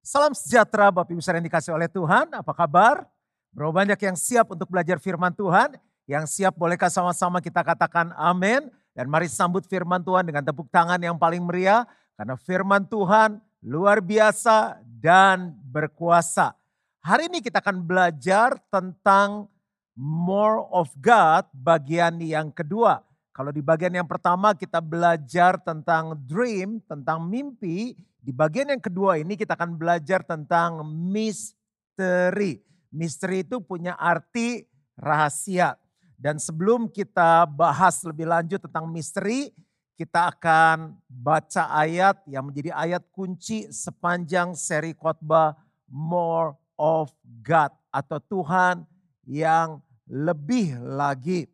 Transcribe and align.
Salam 0.00 0.32
sejahtera 0.32 0.88
Bapak 0.88 1.12
Ibu 1.12 1.20
yang 1.20 1.44
dikasih 1.44 1.76
oleh 1.76 1.84
Tuhan. 1.84 2.32
Apa 2.32 2.56
kabar? 2.56 3.04
Berapa 3.52 3.84
banyak 3.84 4.00
yang 4.00 4.16
siap 4.16 4.48
untuk 4.48 4.72
belajar 4.72 4.96
firman 4.96 5.28
Tuhan? 5.28 5.76
Yang 6.08 6.40
siap 6.40 6.56
bolehkah 6.56 6.88
sama-sama 6.88 7.44
kita 7.44 7.60
katakan 7.60 8.16
amin? 8.16 8.72
Dan 8.96 9.12
mari 9.12 9.28
sambut 9.28 9.60
firman 9.68 10.00
Tuhan 10.00 10.24
dengan 10.24 10.40
tepuk 10.40 10.72
tangan 10.72 10.96
yang 10.96 11.20
paling 11.20 11.44
meriah. 11.44 11.84
Karena 12.16 12.32
firman 12.40 12.88
Tuhan 12.88 13.44
luar 13.60 14.00
biasa 14.00 14.80
dan 14.88 15.52
berkuasa. 15.68 16.56
Hari 17.04 17.28
ini 17.28 17.44
kita 17.44 17.60
akan 17.60 17.84
belajar 17.84 18.56
tentang 18.72 19.52
more 20.00 20.64
of 20.72 20.88
God 20.96 21.44
bagian 21.52 22.16
yang 22.24 22.48
kedua. 22.48 23.04
Kalau 23.36 23.52
di 23.52 23.60
bagian 23.60 23.92
yang 23.92 24.08
pertama 24.08 24.56
kita 24.56 24.80
belajar 24.80 25.60
tentang 25.60 26.16
dream, 26.24 26.80
tentang 26.88 27.20
mimpi. 27.28 28.00
Di 28.20 28.36
bagian 28.36 28.68
yang 28.68 28.82
kedua 28.84 29.16
ini 29.16 29.32
kita 29.32 29.56
akan 29.56 29.80
belajar 29.80 30.20
tentang 30.20 30.84
misteri. 30.84 32.60
Misteri 32.92 33.40
itu 33.42 33.64
punya 33.64 33.96
arti 33.96 34.68
rahasia. 35.00 35.80
Dan 36.20 36.36
sebelum 36.36 36.92
kita 36.92 37.48
bahas 37.48 38.04
lebih 38.04 38.28
lanjut 38.28 38.60
tentang 38.60 38.84
misteri, 38.92 39.48
kita 39.96 40.32
akan 40.32 40.96
baca 41.08 41.72
ayat 41.76 42.20
yang 42.28 42.48
menjadi 42.48 42.76
ayat 42.76 43.04
kunci 43.12 43.68
sepanjang 43.72 44.52
seri 44.56 44.96
khotbah 44.96 45.56
More 45.88 46.56
of 46.80 47.12
God 47.44 47.72
atau 47.92 48.16
Tuhan 48.16 48.88
yang 49.28 49.84
lebih 50.08 50.80
lagi. 50.80 51.44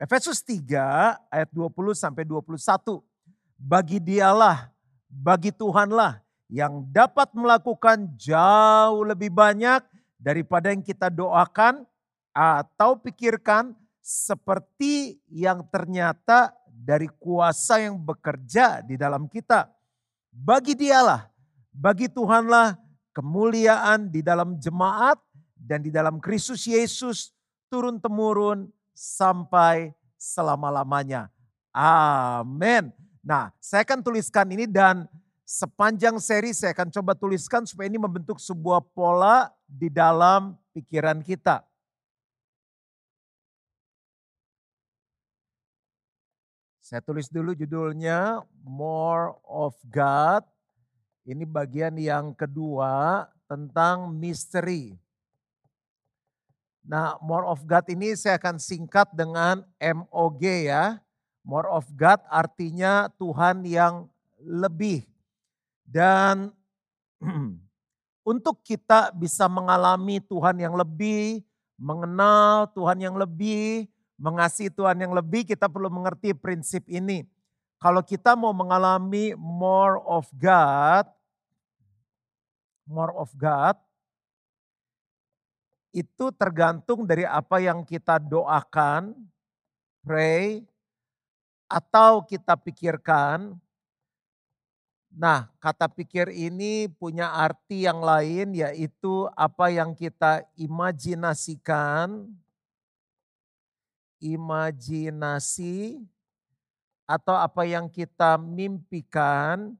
Efesus 0.00 0.40
3 0.40 1.20
ayat 1.28 1.48
20 1.52 1.92
sampai 1.92 2.24
21. 2.24 3.04
Bagi 3.60 4.00
dialah 4.00 4.71
bagi 5.12 5.52
Tuhanlah 5.52 6.24
yang 6.48 6.88
dapat 6.88 7.28
melakukan 7.36 8.08
jauh 8.16 9.04
lebih 9.04 9.28
banyak 9.28 9.84
daripada 10.16 10.72
yang 10.72 10.80
kita 10.80 11.12
doakan 11.12 11.84
atau 12.32 12.96
pikirkan 12.96 13.76
seperti 14.00 15.20
yang 15.28 15.68
ternyata 15.68 16.56
dari 16.64 17.12
kuasa 17.20 17.84
yang 17.84 18.00
bekerja 18.00 18.80
di 18.80 18.96
dalam 18.96 19.28
kita. 19.28 19.68
Bagi 20.32 20.72
dialah, 20.72 21.28
bagi 21.68 22.08
Tuhanlah 22.08 22.80
kemuliaan 23.12 24.08
di 24.08 24.24
dalam 24.24 24.56
jemaat 24.56 25.20
dan 25.54 25.84
di 25.84 25.92
dalam 25.92 26.16
Kristus 26.18 26.64
Yesus 26.64 27.36
turun-temurun 27.68 28.72
sampai 28.96 29.92
selama-lamanya. 30.16 31.28
Amin. 31.72 33.01
Nah, 33.22 33.54
saya 33.62 33.86
akan 33.86 34.02
tuliskan 34.02 34.50
ini 34.50 34.66
dan 34.66 35.06
sepanjang 35.46 36.18
seri 36.18 36.50
saya 36.50 36.74
akan 36.74 36.90
coba 36.90 37.14
tuliskan 37.14 37.62
supaya 37.62 37.86
ini 37.86 38.02
membentuk 38.02 38.42
sebuah 38.42 38.82
pola 38.90 39.54
di 39.70 39.86
dalam 39.86 40.58
pikiran 40.74 41.22
kita. 41.22 41.62
Saya 46.82 46.98
tulis 47.00 47.30
dulu 47.30 47.54
judulnya 47.54 48.42
More 48.66 49.38
of 49.46 49.78
God. 49.86 50.42
Ini 51.22 51.46
bagian 51.46 51.94
yang 52.02 52.34
kedua 52.34 53.24
tentang 53.46 54.10
misteri. 54.10 54.98
Nah, 56.82 57.14
more 57.22 57.46
of 57.46 57.62
God 57.62 57.86
ini 57.86 58.18
saya 58.18 58.34
akan 58.42 58.58
singkat 58.58 59.06
dengan 59.14 59.62
MOG 59.78 60.42
ya. 60.66 60.98
More 61.42 61.66
of 61.66 61.90
God 61.98 62.22
artinya 62.30 63.10
Tuhan 63.18 63.66
yang 63.66 64.06
lebih. 64.38 65.02
Dan 65.82 66.54
untuk 68.30 68.62
kita 68.62 69.10
bisa 69.10 69.50
mengalami 69.50 70.22
Tuhan 70.22 70.56
yang 70.62 70.74
lebih, 70.78 71.42
mengenal 71.74 72.70
Tuhan 72.70 72.98
yang 73.02 73.18
lebih, 73.18 73.90
mengasihi 74.22 74.70
Tuhan 74.70 75.02
yang 75.02 75.10
lebih, 75.10 75.42
kita 75.42 75.66
perlu 75.66 75.90
mengerti 75.90 76.30
prinsip 76.30 76.86
ini. 76.86 77.26
Kalau 77.82 77.98
kita 78.06 78.38
mau 78.38 78.54
mengalami 78.54 79.34
more 79.34 79.98
of 80.06 80.30
God, 80.38 81.10
more 82.86 83.10
of 83.18 83.34
God, 83.34 83.74
itu 85.90 86.30
tergantung 86.38 87.04
dari 87.04 87.26
apa 87.26 87.58
yang 87.58 87.82
kita 87.82 88.22
doakan, 88.22 89.12
pray, 90.06 90.62
atau 91.72 92.20
kita 92.20 92.52
pikirkan. 92.60 93.56
Nah, 95.12 95.48
kata 95.60 95.88
pikir 95.88 96.28
ini 96.32 96.88
punya 96.88 97.32
arti 97.32 97.84
yang 97.88 98.00
lain, 98.04 98.56
yaitu 98.56 99.28
apa 99.36 99.72
yang 99.72 99.92
kita 99.96 100.44
imajinasikan, 100.56 102.28
imajinasi, 104.20 106.00
atau 107.04 107.36
apa 107.36 107.68
yang 107.68 107.92
kita 107.92 108.40
mimpikan, 108.40 109.76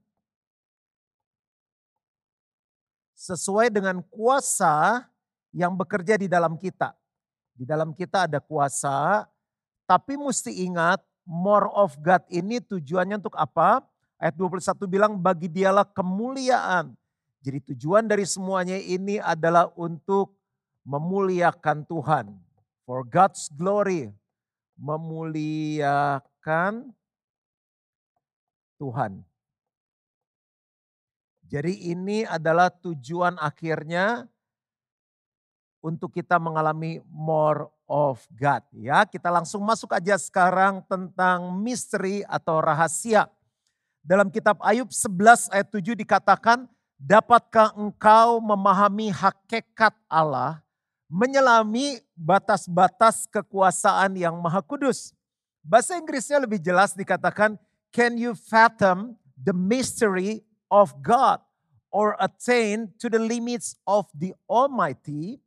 sesuai 3.17 3.73
dengan 3.73 4.05
kuasa 4.05 5.09
yang 5.55 5.73
bekerja 5.73 6.21
di 6.21 6.29
dalam 6.29 6.61
kita. 6.61 6.93
Di 7.57 7.65
dalam 7.65 7.97
kita 7.97 8.29
ada 8.29 8.37
kuasa, 8.43 9.25
tapi 9.89 10.21
mesti 10.21 10.61
ingat 10.67 11.01
more 11.27 11.71
of 11.75 11.97
God 12.03 12.23
ini 12.31 12.59
tujuannya 12.63 13.19
untuk 13.23 13.37
apa? 13.39 13.83
Ayat 14.23 14.39
21 14.39 14.87
bilang 14.87 15.19
bagi 15.19 15.51
dialah 15.51 15.87
kemuliaan. 15.87 16.95
Jadi 17.43 17.75
tujuan 17.75 18.07
dari 18.07 18.23
semuanya 18.23 18.79
ini 18.79 19.19
adalah 19.19 19.75
untuk 19.75 20.39
memuliakan 20.87 21.83
Tuhan. 21.87 22.31
For 22.87 23.03
God's 23.03 23.51
glory. 23.51 24.15
Memuliakan 24.79 26.15
Tuhan. 28.79 29.27
Jadi 31.51 31.93
ini 31.93 32.25
adalah 32.25 32.73
tujuan 32.73 33.37
akhirnya 33.37 34.25
untuk 35.83 36.15
kita 36.15 36.39
mengalami 36.39 37.03
more 37.11 37.69
of 37.93 38.25
God. 38.33 38.65
Ya, 38.73 39.05
kita 39.05 39.29
langsung 39.29 39.61
masuk 39.61 39.93
aja 39.93 40.17
sekarang 40.17 40.81
tentang 40.89 41.53
misteri 41.61 42.25
atau 42.25 42.65
rahasia. 42.65 43.29
Dalam 44.01 44.33
kitab 44.33 44.57
Ayub 44.65 44.89
11 44.89 45.53
ayat 45.53 45.69
7 45.69 45.93
dikatakan, 45.93 46.65
dapatkah 46.97 47.77
engkau 47.77 48.41
memahami 48.41 49.13
hakikat 49.13 49.93
Allah, 50.09 50.65
menyelami 51.13 52.01
batas-batas 52.17 53.29
kekuasaan 53.29 54.17
yang 54.17 54.41
maha 54.41 54.65
kudus. 54.65 55.13
Bahasa 55.61 56.01
Inggrisnya 56.01 56.41
lebih 56.41 56.59
jelas 56.65 56.97
dikatakan, 56.97 57.61
can 57.93 58.17
you 58.17 58.33
fathom 58.33 59.21
the 59.37 59.53
mystery 59.53 60.41
of 60.73 60.97
God 61.05 61.45
or 61.93 62.17
attain 62.17 62.89
to 62.97 63.13
the 63.13 63.21
limits 63.21 63.77
of 63.85 64.09
the 64.17 64.33
Almighty? 64.49 65.45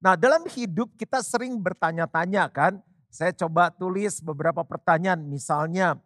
Nah 0.00 0.14
dalam 0.14 0.44
hidup 0.48 0.92
kita 0.96 1.24
sering 1.24 1.56
bertanya-tanya 1.60 2.48
kan. 2.52 2.80
Saya 3.06 3.32
coba 3.32 3.72
tulis 3.72 4.20
beberapa 4.20 4.60
pertanyaan 4.60 5.24
misalnya 5.24 5.96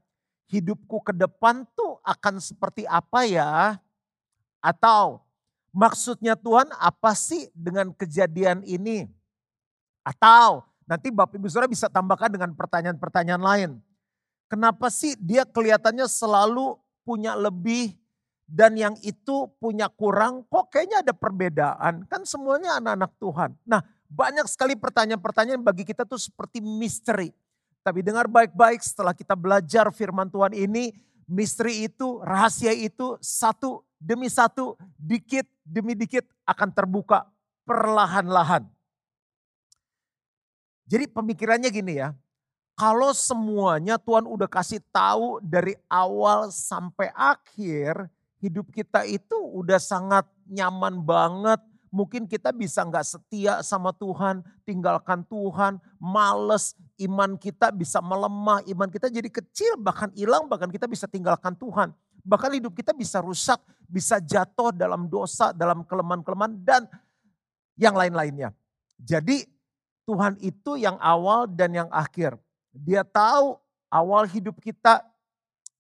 hidupku 0.47 1.03
ke 1.03 1.11
depan 1.11 1.67
tuh 1.75 1.99
akan 2.06 2.39
seperti 2.39 2.87
apa 2.87 3.27
ya? 3.27 3.83
Atau 4.62 5.19
maksudnya 5.75 6.39
Tuhan 6.39 6.71
apa 6.78 7.11
sih 7.19 7.51
dengan 7.51 7.91
kejadian 7.91 8.62
ini? 8.62 9.11
Atau 10.07 10.62
nanti 10.87 11.11
Bapak 11.11 11.34
Ibu 11.34 11.51
Saudara 11.51 11.67
bisa 11.67 11.91
tambahkan 11.91 12.31
dengan 12.31 12.55
pertanyaan-pertanyaan 12.55 13.43
lain. 13.43 13.71
Kenapa 14.51 14.91
sih 14.91 15.15
dia 15.19 15.43
kelihatannya 15.47 16.07
selalu 16.11 16.78
punya 17.07 17.39
lebih 17.39 17.95
dan 18.50 18.75
yang 18.75 18.99
itu 19.06 19.47
punya 19.62 19.87
kurang, 19.87 20.43
kok 20.50 20.75
kayaknya 20.75 21.06
ada 21.06 21.15
perbedaan. 21.15 22.03
Kan 22.10 22.27
semuanya 22.27 22.83
anak-anak 22.83 23.15
Tuhan. 23.22 23.51
Nah 23.63 23.78
banyak 24.10 24.51
sekali 24.51 24.74
pertanyaan-pertanyaan 24.74 25.63
bagi 25.63 25.86
kita 25.86 26.03
tuh 26.03 26.19
seperti 26.19 26.59
misteri. 26.59 27.30
Tapi 27.86 28.03
dengar 28.03 28.27
baik-baik 28.27 28.83
setelah 28.83 29.15
kita 29.15 29.39
belajar 29.39 29.86
firman 29.95 30.27
Tuhan 30.27 30.53
ini, 30.53 30.91
misteri 31.30 31.86
itu, 31.86 32.19
rahasia 32.27 32.74
itu 32.74 33.16
satu 33.22 33.86
demi 34.03 34.27
satu, 34.27 34.74
dikit 34.98 35.47
demi 35.63 35.95
dikit 35.95 36.27
akan 36.42 36.74
terbuka 36.74 37.30
perlahan-lahan. 37.63 38.66
Jadi 40.91 41.07
pemikirannya 41.07 41.71
gini 41.71 42.03
ya, 42.03 42.10
kalau 42.74 43.15
semuanya 43.15 43.95
Tuhan 43.95 44.27
udah 44.27 44.51
kasih 44.51 44.83
tahu 44.91 45.39
dari 45.39 45.78
awal 45.86 46.51
sampai 46.51 47.15
akhir, 47.15 48.10
hidup 48.41 48.72
kita 48.72 49.04
itu 49.04 49.37
udah 49.37 49.77
sangat 49.77 50.25
nyaman 50.48 51.01
banget. 51.04 51.60
Mungkin 51.91 52.31
kita 52.31 52.54
bisa 52.54 52.87
nggak 52.87 53.03
setia 53.03 53.60
sama 53.66 53.91
Tuhan, 53.91 54.47
tinggalkan 54.63 55.27
Tuhan, 55.27 55.83
males, 55.98 56.78
iman 57.03 57.34
kita 57.34 57.75
bisa 57.75 57.98
melemah, 57.98 58.63
iman 58.63 58.87
kita 58.87 59.10
jadi 59.10 59.27
kecil, 59.27 59.75
bahkan 59.75 60.07
hilang, 60.15 60.47
bahkan 60.47 60.71
kita 60.71 60.87
bisa 60.87 61.10
tinggalkan 61.10 61.51
Tuhan. 61.59 61.91
Bahkan 62.22 62.51
hidup 62.63 62.78
kita 62.78 62.95
bisa 62.95 63.19
rusak, 63.19 63.59
bisa 63.91 64.22
jatuh 64.22 64.71
dalam 64.71 65.10
dosa, 65.10 65.51
dalam 65.51 65.83
kelemahan-kelemahan 65.83 66.54
dan 66.63 66.86
yang 67.75 67.98
lain-lainnya. 67.98 68.54
Jadi 69.01 69.48
Tuhan 70.07 70.39
itu 70.39 70.78
yang 70.78 70.95
awal 71.03 71.51
dan 71.51 71.75
yang 71.75 71.91
akhir. 71.91 72.39
Dia 72.71 73.03
tahu 73.03 73.59
awal 73.91 74.31
hidup 74.31 74.63
kita, 74.63 75.03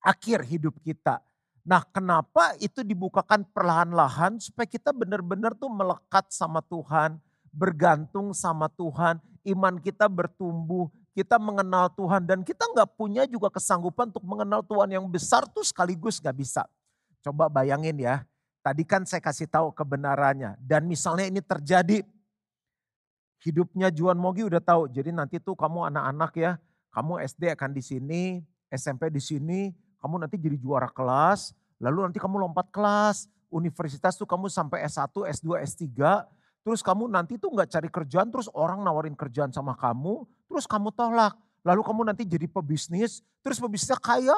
akhir 0.02 0.42
hidup 0.42 0.74
kita. 0.82 1.22
Nah 1.70 1.86
kenapa 1.86 2.58
itu 2.58 2.82
dibukakan 2.82 3.46
perlahan-lahan 3.46 4.42
supaya 4.42 4.66
kita 4.66 4.90
benar-benar 4.90 5.54
tuh 5.54 5.70
melekat 5.70 6.26
sama 6.34 6.58
Tuhan, 6.66 7.14
bergantung 7.54 8.34
sama 8.34 8.66
Tuhan, 8.74 9.22
iman 9.54 9.78
kita 9.78 10.10
bertumbuh, 10.10 10.90
kita 11.14 11.38
mengenal 11.38 11.86
Tuhan 11.94 12.26
dan 12.26 12.42
kita 12.42 12.66
nggak 12.74 12.90
punya 12.98 13.22
juga 13.30 13.54
kesanggupan 13.54 14.10
untuk 14.10 14.26
mengenal 14.26 14.66
Tuhan 14.66 14.98
yang 14.98 15.06
besar 15.06 15.46
tuh 15.46 15.62
sekaligus 15.62 16.18
nggak 16.18 16.34
bisa. 16.34 16.66
Coba 17.22 17.46
bayangin 17.46 18.02
ya, 18.02 18.26
tadi 18.66 18.82
kan 18.82 19.06
saya 19.06 19.22
kasih 19.22 19.46
tahu 19.46 19.70
kebenarannya 19.70 20.58
dan 20.58 20.90
misalnya 20.90 21.30
ini 21.30 21.38
terjadi, 21.38 22.02
hidupnya 23.46 23.94
Juan 23.94 24.18
Mogi 24.18 24.42
udah 24.42 24.58
tahu, 24.58 24.90
jadi 24.90 25.14
nanti 25.14 25.38
tuh 25.38 25.54
kamu 25.54 25.86
anak-anak 25.94 26.34
ya, 26.34 26.50
kamu 26.90 27.22
SD 27.30 27.54
akan 27.54 27.70
di 27.70 27.82
sini, 27.86 28.22
SMP 28.74 29.06
di 29.06 29.22
sini, 29.22 29.70
kamu 30.02 30.26
nanti 30.26 30.34
jadi 30.34 30.56
juara 30.58 30.88
kelas, 30.88 31.52
lalu 31.80 32.06
nanti 32.06 32.20
kamu 32.20 32.36
lompat 32.36 32.68
kelas, 32.68 33.26
universitas 33.50 34.14
tuh 34.14 34.28
kamu 34.28 34.52
sampai 34.52 34.84
S1, 34.86 35.10
S2, 35.10 35.48
S3, 35.64 35.84
terus 36.62 36.80
kamu 36.84 37.08
nanti 37.08 37.40
tuh 37.40 37.50
nggak 37.50 37.68
cari 37.72 37.88
kerjaan, 37.88 38.28
terus 38.28 38.46
orang 38.52 38.84
nawarin 38.84 39.16
kerjaan 39.16 39.50
sama 39.50 39.74
kamu, 39.74 40.28
terus 40.46 40.68
kamu 40.68 40.92
tolak. 40.92 41.34
Lalu 41.60 41.82
kamu 41.84 42.00
nanti 42.08 42.22
jadi 42.24 42.48
pebisnis, 42.48 43.20
terus 43.44 43.60
pebisnisnya 43.60 44.00
kaya 44.00 44.36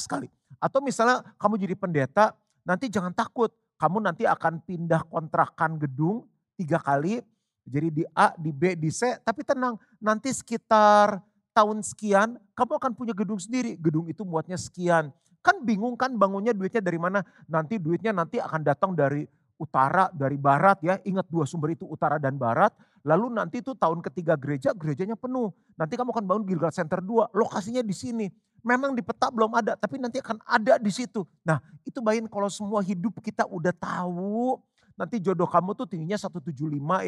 sekali. 0.00 0.28
Atau 0.60 0.80
misalnya 0.80 1.24
kamu 1.36 1.60
jadi 1.60 1.74
pendeta, 1.76 2.32
nanti 2.64 2.88
jangan 2.88 3.12
takut, 3.12 3.52
kamu 3.80 4.04
nanti 4.04 4.24
akan 4.28 4.60
pindah 4.64 5.04
kontrakan 5.08 5.80
gedung 5.80 6.28
tiga 6.56 6.80
kali, 6.80 7.20
jadi 7.64 7.88
di 7.88 8.04
A, 8.12 8.32
di 8.36 8.52
B, 8.52 8.76
di 8.76 8.88
C, 8.92 9.20
tapi 9.20 9.44
tenang, 9.44 9.76
nanti 10.00 10.32
sekitar 10.32 11.20
tahun 11.52 11.82
sekian 11.84 12.38
kamu 12.56 12.72
akan 12.78 12.92
punya 12.96 13.12
gedung 13.12 13.40
sendiri. 13.40 13.76
Gedung 13.76 14.06
itu 14.08 14.22
muatnya 14.24 14.56
sekian. 14.56 15.10
Kan 15.40 15.64
bingung 15.64 15.96
kan 15.96 16.12
bangunnya 16.16 16.52
duitnya 16.52 16.84
dari 16.84 17.00
mana? 17.00 17.24
Nanti 17.48 17.80
duitnya 17.80 18.12
nanti 18.12 18.36
akan 18.36 18.60
datang 18.60 18.92
dari 18.92 19.24
utara, 19.60 20.08
dari 20.12 20.40
barat 20.40 20.80
ya. 20.80 20.96
Ingat 21.04 21.28
dua 21.28 21.44
sumber 21.44 21.76
itu 21.76 21.84
utara 21.84 22.16
dan 22.16 22.40
barat. 22.40 22.72
Lalu 23.04 23.32
nanti 23.32 23.64
itu 23.64 23.72
tahun 23.72 24.04
ketiga 24.04 24.36
gereja, 24.36 24.76
gerejanya 24.76 25.16
penuh. 25.16 25.52
Nanti 25.76 25.96
kamu 25.96 26.12
akan 26.12 26.24
bangun 26.28 26.44
Gilgal 26.44 26.72
Center 26.72 27.00
2, 27.00 27.32
lokasinya 27.32 27.80
di 27.80 27.96
sini. 27.96 28.26
Memang 28.60 28.92
di 28.92 29.00
peta 29.00 29.32
belum 29.32 29.56
ada, 29.56 29.72
tapi 29.72 29.96
nanti 29.96 30.20
akan 30.20 30.36
ada 30.44 30.76
di 30.76 30.92
situ. 30.92 31.24
Nah 31.48 31.64
itu 31.88 31.96
bayangin 32.04 32.28
kalau 32.28 32.52
semua 32.52 32.84
hidup 32.84 33.16
kita 33.24 33.48
udah 33.48 33.72
tahu, 33.72 34.60
Nanti 35.00 35.16
jodoh 35.16 35.48
kamu 35.48 35.72
tuh 35.72 35.88
tingginya 35.88 36.20
175 36.20 36.52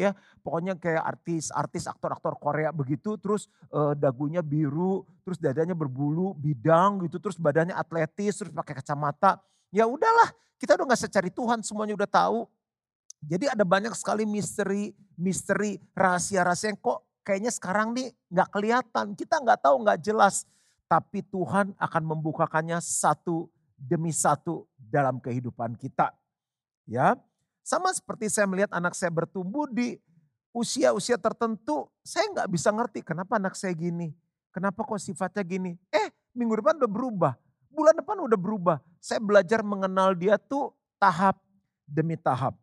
ya. 0.01 0.17
Pokoknya 0.41 0.73
kayak 0.73 1.05
artis-artis, 1.13 1.85
aktor-aktor 1.85 2.33
Korea 2.41 2.73
begitu. 2.73 3.21
Terus 3.21 3.45
uh, 3.69 3.93
dagunya 3.93 4.41
biru, 4.41 5.05
terus 5.21 5.37
dadanya 5.37 5.77
berbulu, 5.77 6.33
bidang 6.33 7.05
gitu. 7.05 7.21
Terus 7.21 7.37
badannya 7.37 7.77
atletis, 7.77 8.41
terus 8.41 8.49
pakai 8.49 8.81
kacamata. 8.81 9.37
Ya 9.69 9.85
udahlah, 9.85 10.33
kita 10.57 10.73
udah 10.73 10.89
gak 10.89 11.05
secari 11.05 11.29
Tuhan, 11.29 11.61
semuanya 11.61 11.93
udah 11.93 12.09
tahu. 12.09 12.49
Jadi 13.21 13.45
ada 13.45 13.61
banyak 13.61 13.93
sekali 13.93 14.25
misteri, 14.25 14.89
misteri, 15.13 15.77
rahasia-rahasia 15.93 16.73
yang 16.73 16.79
kok 16.81 17.05
kayaknya 17.21 17.53
sekarang 17.53 17.93
nih 17.93 18.09
gak 18.33 18.49
kelihatan. 18.49 19.13
Kita 19.13 19.37
gak 19.37 19.69
tahu, 19.69 19.85
gak 19.85 20.01
jelas. 20.01 20.49
Tapi 20.89 21.21
Tuhan 21.29 21.77
akan 21.77 22.03
membukakannya 22.09 22.81
satu 22.81 23.53
demi 23.77 24.09
satu 24.09 24.65
dalam 24.81 25.21
kehidupan 25.21 25.77
kita. 25.77 26.09
Ya, 26.89 27.15
sama 27.63 27.95
seperti 27.95 28.27
saya 28.27 28.43
melihat 28.43 28.75
anak 28.75 28.91
saya 28.91 29.07
bertumbuh 29.07 29.71
di 29.71 29.95
usia-usia 30.51 31.15
tertentu, 31.15 31.87
saya 32.03 32.27
nggak 32.29 32.49
bisa 32.51 32.69
ngerti 32.69 32.99
kenapa 33.01 33.39
anak 33.39 33.55
saya 33.55 33.71
gini. 33.71 34.11
Kenapa 34.53 34.85
kok 34.85 35.01
sifatnya 35.01 35.41
gini. 35.41 35.79
Eh 35.89 36.13
minggu 36.37 36.61
depan 36.61 36.77
udah 36.77 36.91
berubah, 36.91 37.33
bulan 37.73 37.95
depan 37.97 38.21
udah 38.21 38.37
berubah. 38.37 38.77
Saya 39.01 39.17
belajar 39.17 39.65
mengenal 39.65 40.13
dia 40.13 40.37
tuh 40.37 40.75
tahap 41.01 41.41
demi 41.89 42.19
tahap. 42.19 42.53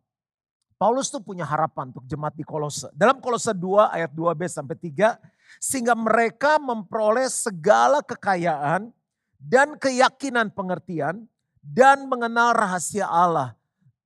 Paulus 0.79 1.13
tuh 1.13 1.21
punya 1.21 1.45
harapan 1.45 1.93
untuk 1.93 2.07
jemaat 2.09 2.33
di 2.33 2.41
Kolose. 2.41 2.89
Dalam 2.97 3.21
Kolose 3.21 3.53
2 3.53 3.93
ayat 3.93 4.09
2b 4.17 4.41
sampai 4.49 4.73
3, 4.73 5.13
sehingga 5.61 5.93
mereka 5.93 6.57
memperoleh 6.57 7.29
segala 7.29 8.01
kekayaan 8.01 8.89
dan 9.37 9.77
keyakinan 9.77 10.49
pengertian 10.49 11.29
dan 11.61 12.09
mengenal 12.09 12.57
rahasia 12.57 13.05
Allah 13.05 13.60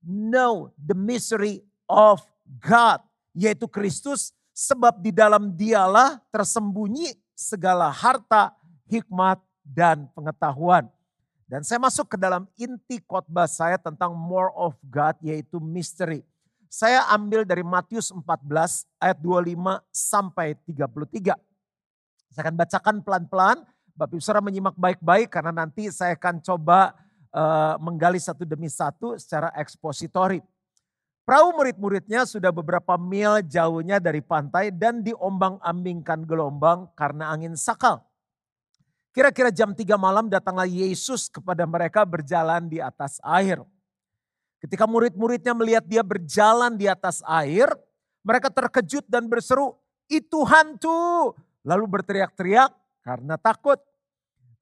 know 0.06 0.70
the 0.78 0.94
mystery 0.94 1.66
of 1.90 2.22
God, 2.62 3.02
yaitu 3.34 3.66
Kristus, 3.66 4.30
sebab 4.54 5.02
di 5.02 5.10
dalam 5.10 5.52
dialah 5.52 6.22
tersembunyi 6.30 7.12
segala 7.36 7.92
harta, 7.92 8.54
hikmat, 8.88 9.42
dan 9.66 10.06
pengetahuan. 10.14 10.86
Dan 11.46 11.66
saya 11.66 11.82
masuk 11.82 12.14
ke 12.14 12.16
dalam 12.18 12.46
inti 12.58 13.02
khotbah 13.02 13.50
saya 13.50 13.76
tentang 13.76 14.14
more 14.14 14.54
of 14.54 14.78
God, 14.86 15.18
yaitu 15.22 15.58
mystery. 15.58 16.22
Saya 16.66 17.06
ambil 17.10 17.46
dari 17.46 17.62
Matius 17.62 18.10
14 18.10 18.22
ayat 18.98 19.18
25 19.22 19.78
sampai 19.94 20.58
33. 20.66 21.34
Saya 22.34 22.42
akan 22.42 22.56
bacakan 22.58 22.96
pelan-pelan, 23.02 23.56
Bapak 23.96 24.12
Ibu 24.12 24.20
Saudara 24.20 24.44
menyimak 24.44 24.76
baik-baik 24.76 25.32
karena 25.32 25.54
nanti 25.56 25.88
saya 25.88 26.18
akan 26.18 26.44
coba 26.44 26.92
uh, 27.36 27.76
menggali 27.76 28.16
satu 28.16 28.48
demi 28.48 28.72
satu 28.72 29.20
secara 29.20 29.52
ekspositori. 29.60 30.40
Perahu 31.26 31.58
murid-muridnya 31.58 32.22
sudah 32.24 32.54
beberapa 32.54 32.94
mil 32.96 33.42
jauhnya 33.44 33.98
dari 34.00 34.22
pantai 34.22 34.70
dan 34.70 35.02
diombang-ambingkan 35.02 36.22
gelombang 36.24 36.88
karena 36.96 37.34
angin 37.34 37.58
sakal. 37.58 38.00
Kira-kira 39.10 39.50
jam 39.50 39.74
3 39.74 39.96
malam 39.98 40.30
datanglah 40.30 40.68
Yesus 40.68 41.26
kepada 41.26 41.66
mereka 41.66 42.06
berjalan 42.06 42.70
di 42.70 42.78
atas 42.78 43.18
air. 43.26 43.58
Ketika 44.62 44.86
murid-muridnya 44.86 45.50
melihat 45.56 45.84
dia 45.88 46.04
berjalan 46.06 46.78
di 46.78 46.86
atas 46.86 47.26
air, 47.26 47.74
mereka 48.22 48.46
terkejut 48.52 49.08
dan 49.10 49.26
berseru, 49.26 49.74
itu 50.06 50.46
hantu. 50.46 51.34
Lalu 51.66 51.84
berteriak-teriak 51.90 52.70
karena 53.02 53.34
takut. 53.34 53.82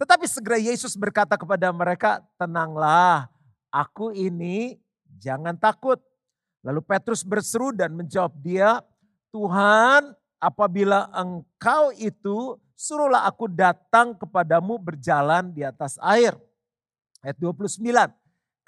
Tetapi 0.05 0.29
segera 0.29 0.61
Yesus 0.61 1.01
berkata 1.01 1.33
kepada 1.33 1.73
mereka, 1.73 2.21
tenanglah, 2.37 3.25
aku 3.73 4.13
ini 4.13 4.77
jangan 5.17 5.57
takut. 5.57 5.97
Lalu 6.61 6.85
Petrus 6.85 7.25
berseru 7.25 7.73
dan 7.73 7.97
menjawab 7.97 8.37
dia, 8.45 8.85
Tuhan 9.33 10.13
apabila 10.37 11.09
engkau 11.09 11.89
itu 11.97 12.61
suruhlah 12.77 13.25
aku 13.25 13.49
datang 13.49 14.13
kepadamu 14.13 14.77
berjalan 14.77 15.49
di 15.49 15.65
atas 15.65 15.97
air. 16.05 16.37
Ayat 17.25 17.41
29, 17.41 17.81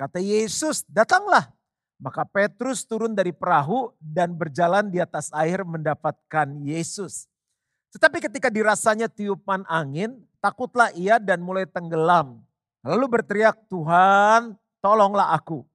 kata 0.00 0.16
Yesus 0.16 0.88
datanglah. 0.88 1.52
Maka 2.00 2.24
Petrus 2.24 2.88
turun 2.88 3.12
dari 3.12 3.36
perahu 3.36 3.92
dan 4.00 4.32
berjalan 4.32 4.88
di 4.88 5.04
atas 5.04 5.28
air 5.36 5.68
mendapatkan 5.68 6.48
Yesus. 6.64 7.28
Tetapi 7.96 8.20
ketika 8.20 8.52
dirasanya 8.52 9.08
tiupan 9.08 9.64
angin, 9.64 10.20
Takutlah 10.46 10.94
ia 10.94 11.18
dan 11.18 11.42
mulai 11.42 11.66
tenggelam. 11.66 12.38
Lalu 12.86 13.18
berteriak, 13.18 13.66
Tuhan 13.66 14.54
tolonglah 14.78 15.34
aku. 15.34 15.66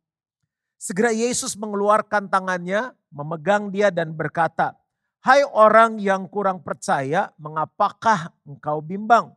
Segera 0.79 1.11
Yesus 1.11 1.59
mengeluarkan 1.59 2.31
tangannya, 2.31 2.95
memegang 3.11 3.67
dia 3.67 3.91
dan 3.91 4.15
berkata, 4.15 4.79
Hai 5.19 5.43
orang 5.43 5.99
yang 5.99 6.23
kurang 6.31 6.63
percaya, 6.63 7.35
mengapakah 7.35 8.31
engkau 8.47 8.79
bimbang? 8.79 9.35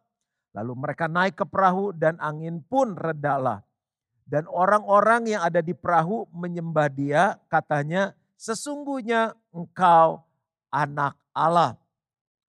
Lalu 0.54 0.72
mereka 0.78 1.10
naik 1.10 1.42
ke 1.42 1.44
perahu 1.50 1.90
dan 1.90 2.14
angin 2.22 2.62
pun 2.62 2.94
redalah. 2.94 3.66
Dan 4.22 4.46
orang-orang 4.46 5.34
yang 5.34 5.42
ada 5.42 5.58
di 5.58 5.74
perahu 5.74 6.30
menyembah 6.30 6.88
dia, 6.94 7.42
katanya, 7.50 8.14
sesungguhnya 8.38 9.34
engkau 9.50 10.22
anak 10.70 11.18
Allah. 11.34 11.74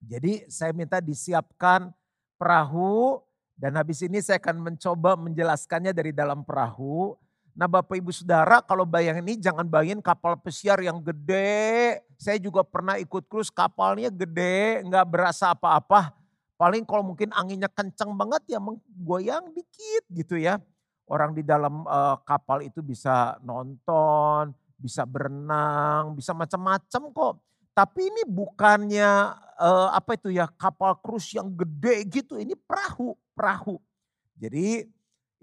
Jadi 0.05 0.45
saya 0.47 0.69
minta 0.71 1.01
disiapkan 1.01 1.89
perahu 2.37 3.19
dan 3.57 3.73
habis 3.79 4.03
ini 4.05 4.21
saya 4.21 4.37
akan 4.37 4.61
mencoba 4.61 5.17
menjelaskannya 5.17 5.95
dari 5.95 6.13
dalam 6.13 6.45
perahu. 6.45 7.17
Nah 7.55 7.71
Bapak 7.71 7.95
Ibu 7.95 8.11
Saudara 8.11 8.59
kalau 8.59 8.83
bayangin 8.83 9.23
ini 9.25 9.39
jangan 9.39 9.65
bayangin 9.65 10.03
kapal 10.03 10.37
pesiar 10.37 10.77
yang 10.83 11.01
gede. 11.01 12.03
Saya 12.19 12.37
juga 12.37 12.61
pernah 12.61 12.99
ikut 13.01 13.25
cruise 13.25 13.49
kapalnya 13.49 14.11
gede 14.13 14.85
nggak 14.85 15.07
berasa 15.07 15.55
apa-apa. 15.55 16.13
Paling 16.55 16.87
kalau 16.87 17.03
mungkin 17.03 17.31
anginnya 17.35 17.67
kencang 17.67 18.15
banget 18.15 18.55
ya 18.55 18.59
menggoyang 18.61 19.51
dikit 19.51 20.03
gitu 20.11 20.35
ya. 20.39 20.61
Orang 21.05 21.37
di 21.37 21.43
dalam 21.45 21.85
uh, 21.85 22.17
kapal 22.25 22.65
itu 22.65 22.81
bisa 22.81 23.37
nonton, 23.43 24.51
bisa 24.75 25.05
berenang, 25.07 26.15
bisa 26.17 26.33
macam-macam 26.33 27.01
kok. 27.11 27.35
Tapi 27.75 28.07
ini 28.07 28.23
bukannya 28.23 29.35
uh, 29.59 29.91
apa 29.91 30.15
itu 30.15 30.31
ya 30.31 30.47
kapal 30.55 30.95
krus 31.03 31.35
yang 31.35 31.51
gede 31.51 32.07
gitu, 32.07 32.39
ini 32.39 32.55
perahu, 32.55 33.19
perahu. 33.35 33.83
Jadi 34.39 34.87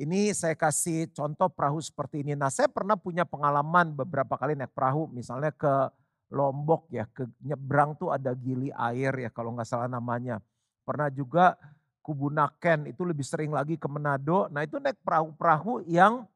Ini 0.00 0.32
saya 0.32 0.56
kasih 0.56 1.12
contoh 1.12 1.52
perahu 1.52 1.78
seperti 1.78 2.24
ini. 2.24 2.32
Nah 2.32 2.48
saya 2.48 2.66
pernah 2.66 2.96
punya 2.96 3.28
pengalaman 3.28 3.92
beberapa 3.92 4.40
kali 4.40 4.56
naik 4.56 4.72
perahu 4.72 5.06
misalnya 5.12 5.52
ke 5.52 5.92
Lombok 6.32 6.88
ya, 6.88 7.04
ke 7.12 7.28
nyebrang 7.44 7.92
tuh 8.00 8.08
ada 8.08 8.32
gili 8.32 8.72
air 8.72 9.12
ya 9.20 9.28
kalau 9.28 9.52
nggak 9.52 9.68
salah 9.68 9.86
namanya. 9.86 10.40
Pernah 10.82 11.12
juga 11.12 11.60
Kubunaken 12.02 12.90
itu 12.90 13.06
lebih 13.06 13.22
sering 13.22 13.54
lagi 13.54 13.78
ke 13.78 13.86
Manado. 13.86 14.50
Nah 14.50 14.66
itu 14.66 14.80
naik 14.82 14.98
perahu-perahu 15.06 15.86
yang 15.86 16.26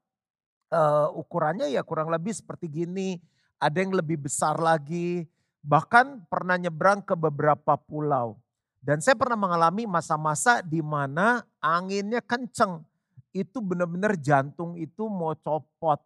uh, 0.71 1.11
ukurannya 1.17 1.67
ya 1.67 1.83
kurang 1.83 2.07
lebih 2.07 2.37
seperti 2.37 2.71
gini. 2.71 3.19
Ada 3.59 3.83
yang 3.83 3.97
lebih 3.97 4.21
besar 4.31 4.61
lagi. 4.63 5.27
Bahkan 5.67 6.31
pernah 6.31 6.55
nyebrang 6.55 7.03
ke 7.03 7.19
beberapa 7.19 7.75
pulau. 7.75 8.39
Dan 8.79 9.03
saya 9.03 9.19
pernah 9.19 9.35
mengalami 9.35 9.83
masa-masa 9.83 10.63
di 10.63 10.79
mana 10.79 11.43
anginnya 11.59 12.23
kenceng 12.23 12.87
itu 13.35 13.59
benar-benar 13.59 14.15
jantung 14.15 14.79
itu 14.79 15.11
mau 15.11 15.35
copot. 15.35 15.99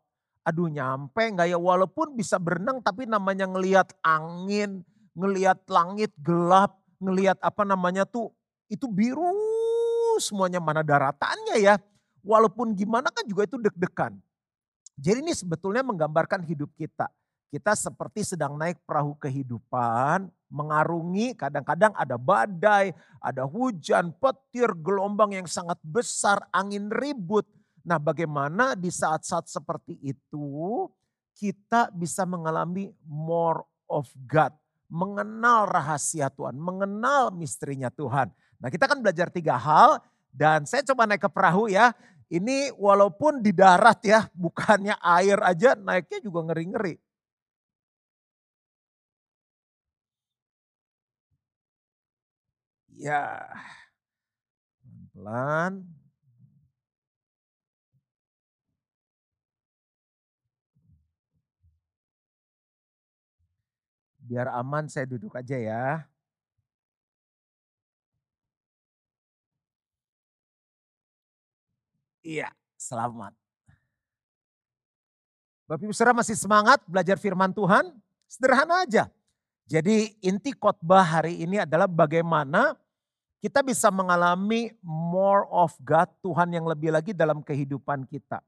Aduh 0.48 0.72
nyampe 0.72 1.20
nggak 1.20 1.52
ya 1.52 1.60
walaupun 1.60 2.16
bisa 2.16 2.40
berenang 2.40 2.80
tapi 2.80 3.04
namanya 3.04 3.44
ngelihat 3.44 3.92
angin, 4.00 4.80
ngelihat 5.12 5.60
langit 5.68 6.08
gelap, 6.24 6.80
ngelihat 6.96 7.36
apa 7.44 7.62
namanya 7.68 8.08
tuh 8.08 8.32
itu 8.72 8.88
biru 8.88 9.28
semuanya 10.16 10.56
mana 10.56 10.80
daratannya 10.80 11.60
ya. 11.60 11.76
Walaupun 12.24 12.72
gimana 12.72 13.12
kan 13.12 13.28
juga 13.28 13.44
itu 13.44 13.60
deg-degan. 13.60 14.16
Jadi 14.96 15.20
ini 15.20 15.32
sebetulnya 15.36 15.84
menggambarkan 15.84 16.44
hidup 16.48 16.72
kita. 16.76 17.12
Kita 17.50 17.74
seperti 17.74 18.22
sedang 18.22 18.54
naik 18.54 18.78
perahu 18.86 19.18
kehidupan, 19.18 20.30
mengarungi 20.46 21.34
kadang-kadang 21.34 21.90
ada 21.98 22.14
badai, 22.14 22.94
ada 23.18 23.42
hujan, 23.42 24.14
petir, 24.14 24.70
gelombang 24.78 25.34
yang 25.34 25.50
sangat 25.50 25.74
besar, 25.82 26.46
angin 26.54 26.86
ribut. 26.94 27.42
Nah 27.82 27.98
bagaimana 27.98 28.78
di 28.78 28.86
saat-saat 28.86 29.50
seperti 29.50 29.98
itu 29.98 30.86
kita 31.34 31.90
bisa 31.90 32.22
mengalami 32.22 32.94
more 33.02 33.66
of 33.90 34.06
God. 34.30 34.54
Mengenal 34.86 35.66
rahasia 35.66 36.30
Tuhan, 36.30 36.54
mengenal 36.54 37.34
misterinya 37.34 37.90
Tuhan. 37.90 38.30
Nah 38.62 38.70
kita 38.70 38.86
kan 38.86 39.02
belajar 39.02 39.26
tiga 39.26 39.58
hal 39.58 39.98
dan 40.30 40.70
saya 40.70 40.86
coba 40.86 41.02
naik 41.10 41.26
ke 41.26 41.30
perahu 41.30 41.66
ya. 41.66 41.90
Ini 42.30 42.78
walaupun 42.78 43.42
di 43.42 43.50
darat 43.50 44.06
ya, 44.06 44.30
bukannya 44.38 44.94
air 45.02 45.42
aja 45.42 45.74
naiknya 45.74 46.22
juga 46.22 46.46
ngeri-ngeri. 46.46 47.09
Ya. 53.00 53.48
Pelan. 55.16 55.88
Biar 64.20 64.52
aman 64.52 64.84
saya 64.92 65.08
duduk 65.08 65.32
aja 65.32 65.56
ya. 65.56 66.04
Iya, 72.20 72.52
selamat. 72.76 73.32
Bapak 75.64 75.82
Ibu 75.88 75.96
Saudara 75.96 76.20
masih 76.20 76.36
semangat 76.36 76.84
belajar 76.84 77.16
firman 77.16 77.48
Tuhan? 77.56 77.96
Sederhana 78.28 78.84
aja. 78.84 79.08
Jadi 79.64 80.20
inti 80.20 80.52
khotbah 80.52 81.00
hari 81.00 81.40
ini 81.40 81.64
adalah 81.64 81.88
bagaimana 81.88 82.76
kita 83.40 83.64
bisa 83.64 83.88
mengalami 83.88 84.68
more 84.84 85.48
of 85.48 85.72
God, 85.80 86.12
Tuhan 86.20 86.52
yang 86.52 86.68
lebih 86.68 86.92
lagi 86.92 87.16
dalam 87.16 87.40
kehidupan 87.40 88.04
kita. 88.04 88.44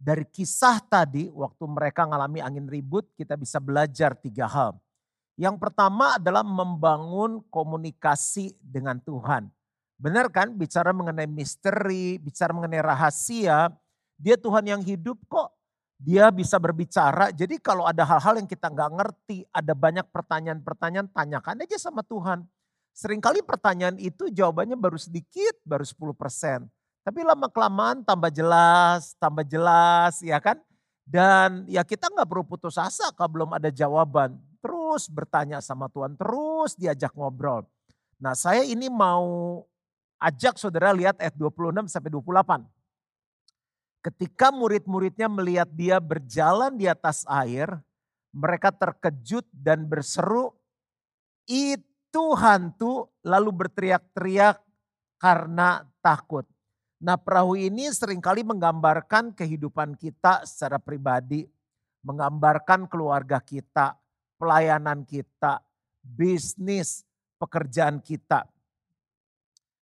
Dari 0.00 0.24
kisah 0.24 0.80
tadi, 0.80 1.28
waktu 1.28 1.64
mereka 1.68 2.08
mengalami 2.08 2.40
angin 2.40 2.64
ribut, 2.64 3.04
kita 3.12 3.36
bisa 3.36 3.60
belajar 3.60 4.16
tiga 4.16 4.48
hal. 4.48 4.72
Yang 5.36 5.60
pertama 5.60 6.16
adalah 6.16 6.42
membangun 6.42 7.44
komunikasi 7.52 8.56
dengan 8.58 8.98
Tuhan. 9.04 9.52
Benar 10.00 10.32
kan? 10.32 10.54
Bicara 10.54 10.94
mengenai 10.96 11.28
misteri, 11.28 12.16
bicara 12.16 12.54
mengenai 12.56 12.80
rahasia. 12.80 13.68
Dia 14.16 14.38
Tuhan 14.38 14.64
yang 14.66 14.82
hidup 14.82 15.18
kok. 15.28 15.52
Dia 15.98 16.30
bisa 16.30 16.56
berbicara. 16.62 17.34
Jadi 17.34 17.58
kalau 17.58 17.82
ada 17.82 18.06
hal-hal 18.06 18.38
yang 18.38 18.46
kita 18.46 18.70
nggak 18.70 18.90
ngerti, 18.96 19.42
ada 19.50 19.74
banyak 19.74 20.06
pertanyaan-pertanyaan, 20.14 21.10
tanyakan 21.10 21.66
aja 21.66 21.78
sama 21.78 22.06
Tuhan. 22.06 22.46
Seringkali 22.98 23.46
pertanyaan 23.46 23.94
itu 23.94 24.26
jawabannya 24.26 24.74
baru 24.74 24.98
sedikit, 24.98 25.54
baru 25.62 25.86
10%. 25.86 26.66
Tapi 27.06 27.22
lama 27.22 27.46
kelamaan 27.46 28.02
tambah 28.02 28.26
jelas, 28.26 29.14
tambah 29.22 29.46
jelas 29.46 30.18
ya 30.18 30.42
kan. 30.42 30.58
Dan 31.06 31.62
ya 31.70 31.86
kita 31.86 32.10
nggak 32.10 32.26
perlu 32.26 32.42
putus 32.42 32.74
asa 32.74 33.14
kalau 33.14 33.30
belum 33.38 33.50
ada 33.54 33.70
jawaban. 33.70 34.34
Terus 34.58 35.06
bertanya 35.06 35.62
sama 35.62 35.86
Tuhan, 35.94 36.18
terus 36.18 36.74
diajak 36.74 37.14
ngobrol. 37.14 37.62
Nah 38.18 38.34
saya 38.34 38.66
ini 38.66 38.90
mau 38.90 39.62
ajak 40.18 40.58
saudara 40.58 40.90
lihat 40.90 41.22
ayat 41.22 41.38
26 41.38 41.86
sampai 41.86 42.10
28. 42.10 42.66
Ketika 44.10 44.50
murid-muridnya 44.50 45.30
melihat 45.30 45.70
dia 45.70 46.02
berjalan 46.02 46.74
di 46.74 46.90
atas 46.90 47.22
air, 47.30 47.78
mereka 48.34 48.74
terkejut 48.74 49.46
dan 49.54 49.86
berseru, 49.86 50.50
itu 51.46 51.87
itu 52.08 52.32
hantu 52.40 53.12
lalu 53.20 53.52
berteriak-teriak 53.52 54.56
karena 55.20 55.84
takut. 56.00 56.48
Nah 57.04 57.20
perahu 57.20 57.52
ini 57.52 57.92
sering 57.92 58.16
kali 58.16 58.40
menggambarkan 58.40 59.36
kehidupan 59.36 59.92
kita 59.92 60.48
secara 60.48 60.80
pribadi. 60.80 61.44
Menggambarkan 62.00 62.88
keluarga 62.88 63.44
kita, 63.44 63.92
pelayanan 64.40 65.04
kita, 65.04 65.60
bisnis, 66.00 67.04
pekerjaan 67.36 68.00
kita. 68.00 68.48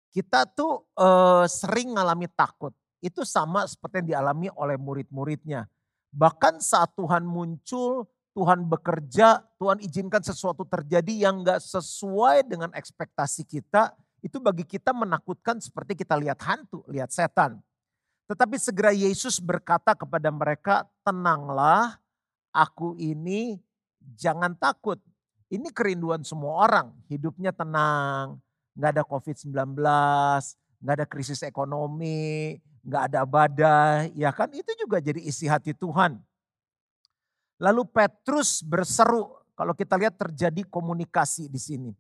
Kita 0.08 0.48
tuh 0.48 0.88
eh, 0.96 1.44
sering 1.44 1.92
mengalami 1.92 2.24
takut. 2.32 2.72
Itu 3.04 3.28
sama 3.28 3.68
seperti 3.68 4.00
yang 4.00 4.08
dialami 4.16 4.48
oleh 4.56 4.80
murid-muridnya. 4.80 5.68
Bahkan 6.08 6.64
saat 6.64 6.96
Tuhan 6.96 7.28
muncul 7.28 8.08
Tuhan 8.34 8.66
bekerja, 8.66 9.46
Tuhan 9.62 9.78
izinkan 9.78 10.18
sesuatu 10.18 10.66
terjadi 10.66 11.30
yang 11.30 11.46
gak 11.46 11.62
sesuai 11.62 12.42
dengan 12.42 12.74
ekspektasi 12.74 13.46
kita, 13.46 13.94
itu 14.18 14.42
bagi 14.42 14.66
kita 14.66 14.90
menakutkan 14.90 15.62
seperti 15.62 15.94
kita 15.94 16.18
lihat 16.18 16.42
hantu, 16.42 16.82
lihat 16.90 17.14
setan. 17.14 17.62
Tetapi 18.26 18.58
segera 18.58 18.90
Yesus 18.90 19.38
berkata 19.38 19.94
kepada 19.94 20.34
mereka, 20.34 20.82
tenanglah, 21.06 22.02
aku 22.50 22.98
ini 22.98 23.62
jangan 24.18 24.58
takut. 24.58 24.98
Ini 25.46 25.70
kerinduan 25.70 26.26
semua 26.26 26.66
orang, 26.66 26.90
hidupnya 27.06 27.54
tenang, 27.54 28.42
gak 28.74 28.98
ada 28.98 29.02
COVID-19, 29.06 29.78
gak 30.82 30.94
ada 30.98 31.06
krisis 31.06 31.46
ekonomi, 31.46 32.58
gak 32.82 33.14
ada 33.14 33.22
badai, 33.22 34.10
ya 34.18 34.34
kan 34.34 34.50
itu 34.50 34.74
juga 34.74 34.98
jadi 34.98 35.22
isi 35.22 35.46
hati 35.46 35.70
Tuhan. 35.70 36.18
Lalu 37.62 37.86
Petrus 37.86 38.62
berseru, 38.64 39.30
kalau 39.54 39.74
kita 39.74 39.94
lihat 39.94 40.18
terjadi 40.18 40.66
komunikasi 40.66 41.46
di 41.46 41.60
sini. 41.60 41.92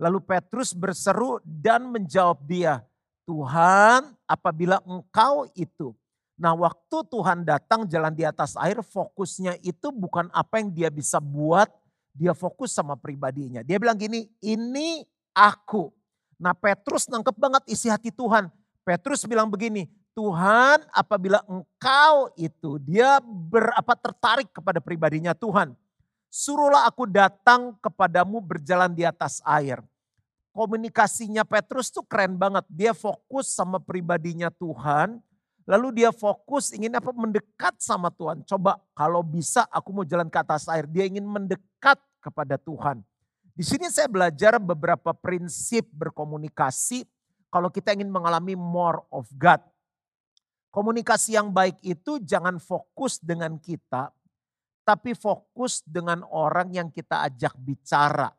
Lalu 0.00 0.22
Petrus 0.24 0.72
berseru 0.72 1.42
dan 1.44 1.90
menjawab 1.90 2.40
dia, 2.46 2.80
Tuhan 3.28 4.16
apabila 4.24 4.80
engkau 4.86 5.44
itu. 5.52 5.92
Nah 6.40 6.56
waktu 6.56 7.04
Tuhan 7.04 7.44
datang 7.44 7.84
jalan 7.84 8.16
di 8.16 8.24
atas 8.24 8.56
air 8.56 8.80
fokusnya 8.80 9.60
itu 9.60 9.92
bukan 9.92 10.32
apa 10.32 10.56
yang 10.56 10.72
dia 10.72 10.88
bisa 10.88 11.20
buat, 11.20 11.68
dia 12.16 12.32
fokus 12.32 12.72
sama 12.72 12.96
pribadinya. 12.96 13.60
Dia 13.60 13.76
bilang 13.76 14.00
gini, 14.00 14.24
ini 14.40 15.04
aku. 15.36 15.92
Nah 16.40 16.56
Petrus 16.56 17.12
nangkep 17.12 17.36
banget 17.36 17.62
isi 17.68 17.92
hati 17.92 18.08
Tuhan. 18.08 18.48
Petrus 18.88 19.28
bilang 19.28 19.52
begini, 19.52 19.84
Tuhan 20.12 20.82
apabila 20.90 21.40
engkau 21.46 22.34
itu 22.34 22.82
dia 22.82 23.22
berapa 23.22 23.94
tertarik 23.94 24.50
kepada 24.50 24.82
pribadinya 24.82 25.32
Tuhan. 25.32 25.72
Suruhlah 26.30 26.86
aku 26.86 27.10
datang 27.10 27.74
kepadamu 27.82 28.38
berjalan 28.38 28.94
di 28.94 29.02
atas 29.02 29.42
air. 29.42 29.82
Komunikasinya 30.50 31.46
Petrus 31.46 31.90
tuh 31.90 32.06
keren 32.06 32.34
banget. 32.34 32.66
Dia 32.70 32.92
fokus 32.94 33.50
sama 33.50 33.78
pribadinya 33.78 34.50
Tuhan. 34.50 35.22
Lalu 35.66 36.02
dia 36.02 36.10
fokus 36.10 36.74
ingin 36.74 36.90
apa 36.98 37.14
mendekat 37.14 37.78
sama 37.78 38.10
Tuhan. 38.10 38.42
Coba 38.42 38.82
kalau 38.94 39.22
bisa 39.22 39.66
aku 39.70 39.94
mau 39.94 40.06
jalan 40.06 40.26
ke 40.26 40.38
atas 40.42 40.66
air. 40.66 40.86
Dia 40.90 41.06
ingin 41.06 41.22
mendekat 41.22 41.98
kepada 42.18 42.58
Tuhan. 42.58 43.02
Di 43.54 43.62
sini 43.66 43.86
saya 43.90 44.10
belajar 44.10 44.58
beberapa 44.58 45.14
prinsip 45.14 45.86
berkomunikasi 45.94 47.06
kalau 47.50 47.70
kita 47.70 47.94
ingin 47.94 48.10
mengalami 48.10 48.54
more 48.58 49.02
of 49.10 49.26
God. 49.34 49.62
Komunikasi 50.70 51.34
yang 51.34 51.50
baik 51.50 51.82
itu 51.82 52.22
jangan 52.22 52.62
fokus 52.62 53.18
dengan 53.18 53.58
kita, 53.58 54.14
tapi 54.86 55.18
fokus 55.18 55.82
dengan 55.82 56.22
orang 56.30 56.70
yang 56.70 56.88
kita 56.94 57.26
ajak 57.26 57.58
bicara. 57.58 58.30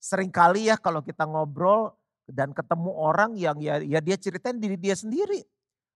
Seringkali 0.00 0.68
ya 0.68 0.76
kalau 0.76 1.00
kita 1.00 1.24
ngobrol 1.24 1.96
dan 2.28 2.52
ketemu 2.52 2.92
orang 2.92 3.36
yang 3.40 3.56
ya, 3.56 3.80
ya 3.80 4.04
dia 4.04 4.16
ceritain 4.20 4.60
diri 4.60 4.76
dia 4.76 4.92
sendiri. 4.92 5.40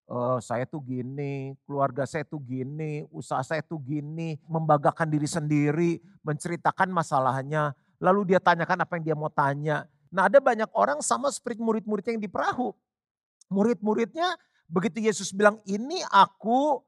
uh, 0.08 0.36
saya 0.40 0.68
tuh 0.68 0.84
gini, 0.84 1.56
keluarga 1.64 2.04
saya 2.04 2.24
tuh 2.24 2.40
gini, 2.40 3.08
usaha 3.08 3.40
saya 3.40 3.64
tuh 3.64 3.80
gini, 3.80 4.36
membanggakan 4.48 5.08
diri 5.08 5.28
sendiri, 5.28 6.00
menceritakan 6.20 6.92
masalahnya, 6.92 7.72
lalu 8.00 8.34
dia 8.34 8.40
tanyakan 8.40 8.84
apa 8.84 8.92
yang 9.00 9.04
dia 9.12 9.16
mau 9.16 9.32
tanya. 9.32 9.88
Nah 10.12 10.28
ada 10.28 10.38
banyak 10.38 10.68
orang 10.76 11.00
sama 11.00 11.32
seperti 11.32 11.60
murid-murid 11.60 12.04
yang 12.04 12.20
di 12.20 12.28
perahu. 12.28 12.76
Murid-muridnya 13.48 14.36
begitu 14.68 15.00
Yesus 15.00 15.30
bilang 15.30 15.60
ini 15.68 16.00
aku 16.10 16.80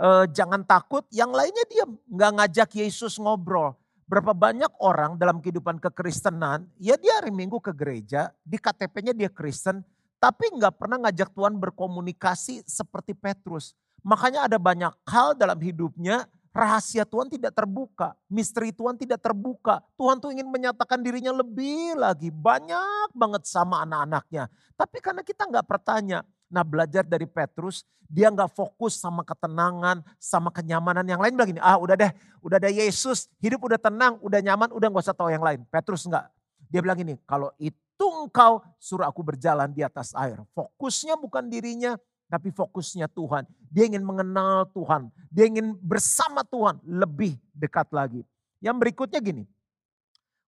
eh, 0.00 0.26
jangan 0.32 0.64
takut, 0.64 1.04
yang 1.12 1.30
lainnya 1.30 1.64
dia 1.68 1.84
nggak 1.86 2.32
ngajak 2.40 2.70
Yesus 2.80 3.20
ngobrol. 3.20 3.76
Berapa 4.10 4.34
banyak 4.34 4.74
orang 4.82 5.14
dalam 5.14 5.38
kehidupan 5.38 5.78
kekristenan, 5.78 6.66
ya 6.82 6.98
dia 6.98 7.22
hari 7.22 7.30
Minggu 7.30 7.62
ke 7.62 7.70
gereja, 7.70 8.34
di 8.42 8.58
KTP-nya 8.58 9.14
dia 9.14 9.30
Kristen, 9.30 9.86
tapi 10.18 10.50
nggak 10.50 10.82
pernah 10.82 10.98
ngajak 11.06 11.30
Tuhan 11.30 11.54
berkomunikasi 11.54 12.66
seperti 12.66 13.14
Petrus. 13.14 13.78
Makanya 14.02 14.50
ada 14.50 14.58
banyak 14.58 14.90
hal 15.06 15.38
dalam 15.38 15.62
hidupnya 15.62 16.26
rahasia 16.50 17.06
Tuhan 17.06 17.30
tidak 17.30 17.54
terbuka, 17.54 18.18
misteri 18.26 18.74
Tuhan 18.74 18.98
tidak 18.98 19.22
terbuka. 19.22 19.78
Tuhan 19.94 20.18
tuh 20.18 20.34
ingin 20.34 20.50
menyatakan 20.50 20.98
dirinya 21.00 21.30
lebih 21.30 21.94
lagi, 21.94 22.28
banyak 22.34 23.14
banget 23.14 23.46
sama 23.46 23.86
anak-anaknya. 23.86 24.50
Tapi 24.74 24.98
karena 24.98 25.22
kita 25.22 25.46
nggak 25.46 25.66
bertanya, 25.66 26.26
nah 26.50 26.66
belajar 26.66 27.06
dari 27.06 27.24
Petrus, 27.24 27.86
dia 28.10 28.26
nggak 28.26 28.50
fokus 28.50 28.98
sama 28.98 29.22
ketenangan, 29.22 30.02
sama 30.18 30.50
kenyamanan 30.50 31.06
yang 31.06 31.22
lain 31.22 31.32
bilang 31.38 31.50
gini, 31.54 31.62
ah 31.62 31.78
udah 31.78 31.94
deh, 31.94 32.10
udah 32.42 32.58
ada 32.58 32.68
Yesus, 32.68 33.30
hidup 33.38 33.62
udah 33.62 33.78
tenang, 33.78 34.18
udah 34.18 34.42
nyaman, 34.42 34.74
udah 34.74 34.90
nggak 34.90 35.06
usah 35.06 35.14
tahu 35.14 35.30
yang 35.30 35.46
lain. 35.46 35.62
Petrus 35.70 36.10
nggak, 36.10 36.26
dia 36.66 36.82
bilang 36.82 36.98
gini, 36.98 37.14
kalau 37.22 37.54
itu 37.62 38.06
engkau 38.26 38.66
suruh 38.82 39.06
aku 39.06 39.22
berjalan 39.22 39.70
di 39.70 39.86
atas 39.86 40.10
air. 40.18 40.42
Fokusnya 40.50 41.14
bukan 41.22 41.46
dirinya, 41.46 41.94
tapi 42.26 42.50
fokusnya 42.50 43.06
Tuhan. 43.14 43.46
Dia 43.70 43.86
ingin 43.86 44.02
mengenal 44.02 44.66
Tuhan. 44.74 45.10
Dia 45.30 45.46
ingin 45.46 45.78
bersama 45.78 46.42
Tuhan 46.42 46.82
lebih 46.82 47.38
dekat 47.54 47.90
lagi. 47.94 48.26
Yang 48.58 48.76
berikutnya 48.82 49.22
gini, 49.22 49.44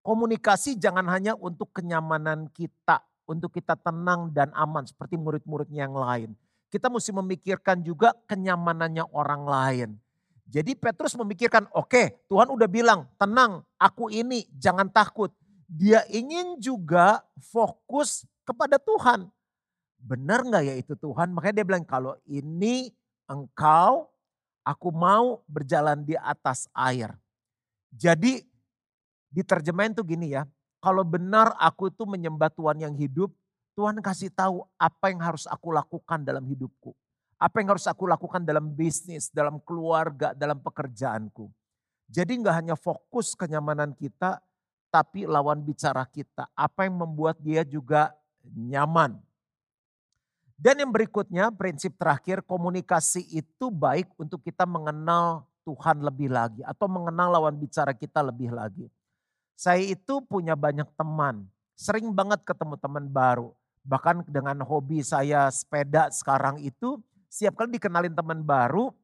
komunikasi 0.02 0.74
jangan 0.78 1.06
hanya 1.10 1.38
untuk 1.38 1.70
kenyamanan 1.70 2.50
kita, 2.50 3.02
untuk 3.32 3.56
kita 3.56 3.72
tenang 3.80 4.28
dan 4.28 4.52
aman 4.52 4.84
seperti 4.84 5.16
murid-muridnya 5.16 5.88
yang 5.88 5.96
lain. 5.96 6.30
Kita 6.68 6.92
mesti 6.92 7.12
memikirkan 7.16 7.80
juga 7.80 8.12
kenyamanannya 8.28 9.08
orang 9.12 9.42
lain. 9.48 9.90
Jadi 10.48 10.76
Petrus 10.76 11.16
memikirkan, 11.16 11.64
oke 11.72 11.88
okay, 11.88 12.06
Tuhan 12.28 12.52
udah 12.52 12.68
bilang, 12.68 13.08
tenang, 13.16 13.64
aku 13.80 14.12
ini, 14.12 14.44
jangan 14.60 14.92
takut. 14.92 15.32
Dia 15.64 16.04
ingin 16.12 16.60
juga 16.60 17.24
fokus 17.40 18.28
kepada 18.44 18.76
Tuhan 18.76 19.32
benar 20.02 20.42
nggak 20.42 20.64
ya 20.66 20.74
itu 20.76 20.94
Tuhan? 20.98 21.30
Makanya 21.30 21.62
dia 21.62 21.66
bilang 21.66 21.86
kalau 21.86 22.18
ini 22.26 22.90
engkau, 23.30 24.10
aku 24.66 24.90
mau 24.90 25.40
berjalan 25.46 26.02
di 26.02 26.18
atas 26.18 26.66
air. 26.74 27.14
Jadi 27.94 28.42
diterjemahin 29.30 29.94
tuh 29.94 30.04
gini 30.04 30.34
ya, 30.34 30.44
kalau 30.82 31.06
benar 31.06 31.54
aku 31.62 31.94
itu 31.94 32.02
menyembah 32.02 32.50
Tuhan 32.50 32.82
yang 32.82 32.94
hidup, 32.98 33.30
Tuhan 33.78 34.02
kasih 34.02 34.34
tahu 34.34 34.66
apa 34.74 35.14
yang 35.14 35.22
harus 35.22 35.46
aku 35.46 35.70
lakukan 35.70 36.26
dalam 36.26 36.42
hidupku. 36.42 36.90
Apa 37.38 37.62
yang 37.62 37.74
harus 37.74 37.86
aku 37.86 38.10
lakukan 38.10 38.42
dalam 38.42 38.66
bisnis, 38.74 39.30
dalam 39.30 39.62
keluarga, 39.62 40.34
dalam 40.34 40.58
pekerjaanku. 40.58 41.46
Jadi 42.10 42.42
nggak 42.42 42.56
hanya 42.58 42.74
fokus 42.74 43.38
kenyamanan 43.38 43.94
kita, 43.94 44.42
tapi 44.90 45.24
lawan 45.24 45.62
bicara 45.62 46.02
kita. 46.04 46.50
Apa 46.52 46.84
yang 46.90 46.98
membuat 46.98 47.38
dia 47.38 47.62
juga 47.62 48.12
nyaman. 48.42 49.16
Dan 50.58 50.82
yang 50.82 50.90
berikutnya 50.94 51.50
prinsip 51.54 51.94
terakhir 51.98 52.42
komunikasi 52.42 53.22
itu 53.34 53.70
baik 53.70 54.10
untuk 54.18 54.42
kita 54.42 54.66
mengenal 54.66 55.46
Tuhan 55.62 56.02
lebih 56.02 56.30
lagi 56.30 56.62
atau 56.62 56.86
mengenal 56.86 57.38
lawan 57.38 57.54
bicara 57.54 57.94
kita 57.94 58.22
lebih 58.22 58.50
lagi. 58.54 58.86
Saya 59.56 59.82
itu 59.82 60.20
punya 60.26 60.58
banyak 60.58 60.88
teman, 60.98 61.46
sering 61.76 62.10
banget 62.10 62.42
ketemu 62.42 62.74
teman 62.80 63.06
baru. 63.06 63.54
Bahkan 63.82 64.26
dengan 64.30 64.62
hobi 64.62 65.02
saya 65.02 65.50
sepeda 65.50 66.10
sekarang 66.14 66.62
itu, 66.62 66.98
setiap 67.26 67.58
kali 67.62 67.78
dikenalin 67.78 68.14
teman 68.14 68.42
baru, 68.42 68.94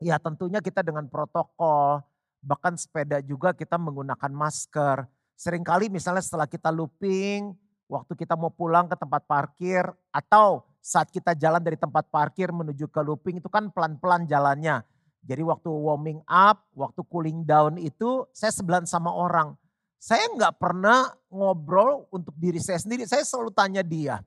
ya 0.00 0.16
tentunya 0.16 0.62
kita 0.62 0.80
dengan 0.80 1.04
protokol, 1.10 2.00
bahkan 2.40 2.78
sepeda 2.78 3.20
juga 3.20 3.52
kita 3.52 3.76
menggunakan 3.76 4.32
masker. 4.32 5.04
Seringkali 5.38 5.92
misalnya 5.92 6.24
setelah 6.24 6.48
kita 6.50 6.72
looping, 6.72 7.54
waktu 7.86 8.12
kita 8.14 8.34
mau 8.34 8.50
pulang 8.50 8.86
ke 8.86 8.96
tempat 8.98 9.22
parkir 9.24 9.86
atau 10.12 10.66
saat 10.78 11.10
kita 11.10 11.34
jalan 11.34 11.60
dari 11.60 11.76
tempat 11.76 12.06
parkir 12.08 12.48
menuju 12.48 12.88
ke 12.88 13.00
looping 13.02 13.38
itu 13.42 13.50
kan 13.50 13.68
pelan-pelan 13.72 14.24
jalannya. 14.24 14.82
Jadi 15.26 15.42
waktu 15.44 15.68
warming 15.68 16.22
up, 16.24 16.64
waktu 16.72 17.04
cooling 17.10 17.44
down 17.44 17.76
itu 17.76 18.24
saya 18.32 18.54
sebelah 18.54 18.80
sama 18.88 19.12
orang. 19.12 19.58
Saya 19.98 20.30
nggak 20.30 20.62
pernah 20.62 21.10
ngobrol 21.26 22.06
untuk 22.14 22.32
diri 22.38 22.62
saya 22.62 22.78
sendiri. 22.78 23.02
Saya 23.04 23.26
selalu 23.26 23.50
tanya 23.50 23.82
dia, 23.82 24.22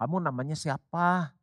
kamu 0.00 0.16
namanya 0.16 0.56
siapa? 0.56 1.36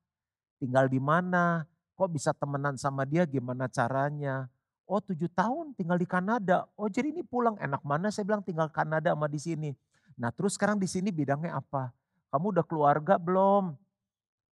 Tinggal 0.58 0.90
di 0.90 0.98
mana? 0.98 1.70
Kok 1.94 2.10
bisa 2.10 2.34
temenan 2.34 2.74
sama 2.78 3.06
dia? 3.06 3.26
Gimana 3.30 3.70
caranya? 3.70 4.50
Oh 4.90 4.98
tujuh 4.98 5.30
tahun 5.30 5.78
tinggal 5.78 6.02
di 6.02 6.10
Kanada. 6.10 6.66
Oh 6.74 6.90
jadi 6.90 7.14
ini 7.14 7.22
pulang 7.22 7.54
enak 7.62 7.86
mana? 7.86 8.10
Saya 8.10 8.26
bilang 8.26 8.42
tinggal 8.42 8.66
Kanada 8.74 9.14
sama 9.14 9.30
di 9.30 9.38
sini. 9.38 9.70
Nah 10.18 10.34
terus 10.34 10.58
sekarang 10.58 10.82
di 10.82 10.90
sini 10.90 11.14
bidangnya 11.14 11.62
apa? 11.62 11.94
Kamu 12.34 12.56
udah 12.58 12.66
keluarga 12.66 13.22
belum? 13.22 13.78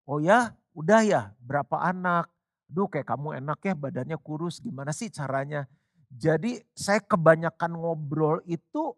Oh 0.05 0.21
ya, 0.21 0.53
udah 0.77 1.01
ya, 1.01 1.21
berapa 1.41 1.81
anak? 1.81 2.29
Duh 2.69 2.85
kayak 2.85 3.09
kamu 3.09 3.41
enak 3.41 3.57
ya 3.65 3.73
badannya 3.73 4.17
kurus, 4.21 4.61
gimana 4.61 4.93
sih 4.93 5.09
caranya? 5.09 5.65
Jadi 6.13 6.61
saya 6.77 7.01
kebanyakan 7.01 7.73
ngobrol 7.73 8.45
itu 8.45 8.93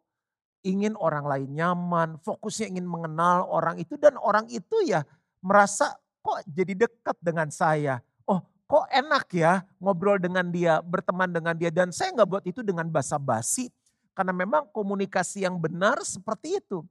ingin 0.67 0.99
orang 0.99 1.23
lain 1.23 1.49
nyaman, 1.55 2.19
fokusnya 2.19 2.75
ingin 2.75 2.83
mengenal 2.83 3.47
orang 3.47 3.79
itu 3.79 3.95
dan 3.95 4.19
orang 4.19 4.43
itu 4.51 4.83
ya 4.83 5.07
merasa 5.39 5.95
kok 6.19 6.43
jadi 6.43 6.75
dekat 6.75 7.15
dengan 7.23 7.47
saya. 7.47 8.03
Oh 8.27 8.43
kok 8.67 8.91
enak 8.91 9.31
ya 9.31 9.63
ngobrol 9.79 10.19
dengan 10.19 10.51
dia, 10.51 10.83
berteman 10.83 11.31
dengan 11.31 11.55
dia. 11.55 11.71
Dan 11.71 11.95
saya 11.95 12.11
nggak 12.11 12.27
buat 12.27 12.43
itu 12.43 12.59
dengan 12.59 12.91
basa-basi. 12.91 13.71
Karena 14.11 14.33
memang 14.33 14.67
komunikasi 14.73 15.45
yang 15.47 15.55
benar 15.61 16.01
seperti 16.03 16.59
itu. 16.59 16.83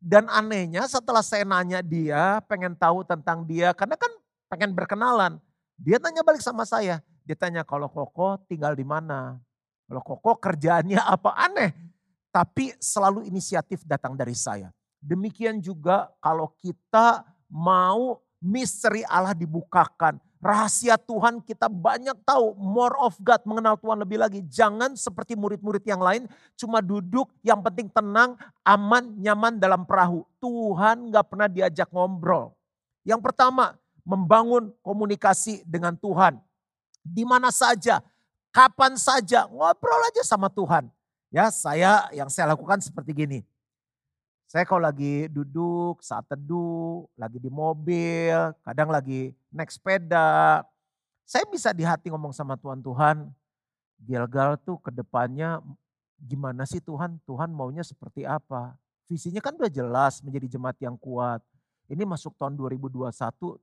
Dan 0.00 0.32
anehnya 0.32 0.88
setelah 0.88 1.20
saya 1.20 1.44
nanya 1.44 1.84
dia, 1.84 2.40
pengen 2.48 2.72
tahu 2.72 3.04
tentang 3.04 3.44
dia, 3.44 3.76
karena 3.76 4.00
kan 4.00 4.08
pengen 4.48 4.72
berkenalan. 4.72 5.36
Dia 5.76 6.00
tanya 6.00 6.24
balik 6.24 6.40
sama 6.40 6.64
saya, 6.64 7.04
dia 7.28 7.36
tanya 7.36 7.68
kalau 7.68 7.92
Koko 7.92 8.40
tinggal 8.48 8.72
di 8.72 8.80
mana? 8.80 9.36
Kalau 9.84 10.00
Koko 10.00 10.40
kerjaannya 10.40 11.04
apa 11.04 11.36
aneh? 11.36 11.76
Tapi 12.30 12.74
selalu 12.78 13.26
inisiatif 13.26 13.82
datang 13.82 14.14
dari 14.14 14.38
saya. 14.38 14.70
Demikian 15.02 15.58
juga 15.58 16.10
kalau 16.22 16.54
kita 16.62 17.26
mau 17.50 18.22
misteri 18.38 19.02
Allah 19.04 19.34
dibukakan, 19.34 20.16
rahasia 20.40 20.96
Tuhan 20.96 21.44
kita 21.44 21.68
banyak 21.68 22.16
tahu. 22.22 22.54
More 22.56 22.96
of 23.02 23.18
God, 23.20 23.42
mengenal 23.44 23.76
Tuhan 23.76 23.98
lebih 24.00 24.18
lagi. 24.22 24.40
Jangan 24.46 24.96
seperti 24.96 25.36
murid-murid 25.36 25.84
yang 25.84 26.00
lain, 26.00 26.30
cuma 26.56 26.80
duduk 26.80 27.28
yang 27.44 27.60
penting 27.60 27.92
tenang, 27.92 28.38
aman, 28.64 29.04
nyaman 29.20 29.60
dalam 29.60 29.84
perahu. 29.84 30.24
Tuhan 30.40 31.12
gak 31.12 31.26
pernah 31.28 31.48
diajak 31.50 31.90
ngobrol. 31.92 32.56
Yang 33.04 33.20
pertama, 33.26 33.76
membangun 34.04 34.72
komunikasi 34.80 35.62
dengan 35.68 35.94
Tuhan. 35.98 36.40
Di 37.00 37.24
mana 37.24 37.48
saja, 37.52 38.04
kapan 38.52 38.96
saja, 38.96 39.48
ngobrol 39.48 40.00
aja 40.12 40.24
sama 40.24 40.48
Tuhan. 40.52 40.88
Ya, 41.30 41.46
saya 41.54 42.10
yang 42.10 42.26
saya 42.26 42.58
lakukan 42.58 42.82
seperti 42.82 43.14
gini. 43.14 43.40
Saya 44.50 44.66
kalau 44.66 44.82
lagi 44.82 45.30
duduk 45.30 46.02
saat 46.02 46.26
teduh, 46.26 47.06
lagi 47.14 47.38
di 47.38 47.46
mobil, 47.46 48.50
kadang 48.66 48.90
lagi 48.90 49.30
naik 49.54 49.70
sepeda. 49.70 50.66
Saya 51.22 51.46
bisa 51.46 51.70
di 51.70 51.86
hati 51.86 52.10
ngomong 52.10 52.34
sama 52.34 52.58
Tuhan, 52.58 52.82
Tuhan 52.82 53.30
Gilgal 54.02 54.58
tuh 54.58 54.82
ke 54.82 54.90
depannya 54.90 55.62
gimana 56.18 56.66
sih 56.66 56.82
Tuhan? 56.82 57.22
Tuhan 57.22 57.54
maunya 57.54 57.86
seperti 57.86 58.26
apa? 58.26 58.74
Visinya 59.06 59.38
kan 59.38 59.54
udah 59.54 59.70
jelas 59.70 60.18
menjadi 60.26 60.58
jemaat 60.58 60.82
yang 60.82 60.98
kuat. 60.98 61.38
Ini 61.86 62.02
masuk 62.02 62.34
tahun 62.34 62.58
2021, 62.58 63.06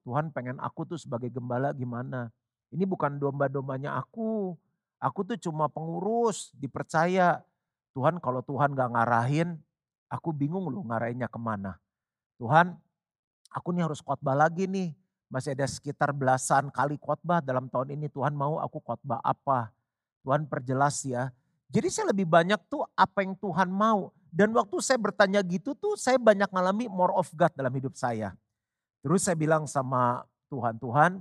Tuhan 0.07 0.31
pengen 0.31 0.55
aku 0.63 0.87
tuh 0.87 0.99
sebagai 0.99 1.27
gembala 1.27 1.75
gimana? 1.75 2.31
Ini 2.71 2.87
bukan 2.87 3.19
domba-dombanya 3.19 3.99
aku. 3.99 4.55
Aku 5.03 5.27
tuh 5.27 5.35
cuma 5.35 5.67
pengurus, 5.67 6.55
dipercaya. 6.55 7.43
Tuhan 7.97 8.21
kalau 8.21 8.45
Tuhan 8.45 8.77
gak 8.77 8.93
ngarahin, 8.93 9.57
Aku 10.07 10.31
bingung 10.31 10.71
loh 10.71 10.87
ngarahinnya 10.87 11.27
ke 11.27 11.35
mana. 11.35 11.75
Tuhan, 12.39 12.79
aku 13.51 13.75
nih 13.75 13.83
harus 13.83 13.99
khotbah 13.99 14.35
lagi 14.35 14.63
nih. 14.63 14.95
Masih 15.27 15.51
ada 15.51 15.67
sekitar 15.67 16.15
belasan 16.15 16.71
kali 16.71 16.95
khotbah 16.95 17.43
dalam 17.43 17.67
tahun 17.67 17.99
ini. 17.99 18.07
Tuhan 18.07 18.31
mau 18.31 18.63
aku 18.63 18.79
khotbah 18.79 19.19
apa? 19.19 19.75
Tuhan 20.23 20.47
perjelas 20.47 21.03
ya. 21.03 21.35
Jadi 21.67 21.91
saya 21.91 22.15
lebih 22.15 22.23
banyak 22.23 22.59
tuh 22.71 22.87
apa 22.95 23.27
yang 23.27 23.35
Tuhan 23.35 23.67
mau. 23.67 24.15
Dan 24.31 24.55
waktu 24.55 24.79
saya 24.79 24.95
bertanya 24.95 25.43
gitu 25.43 25.75
tuh 25.75 25.99
saya 25.99 26.15
banyak 26.15 26.47
ngalami 26.47 26.87
more 26.87 27.11
of 27.19 27.27
God 27.35 27.51
dalam 27.51 27.71
hidup 27.75 27.99
saya. 27.99 28.31
Terus 29.03 29.27
saya 29.27 29.35
bilang 29.35 29.67
sama 29.67 30.23
Tuhan, 30.47 30.79
Tuhan 30.79 31.11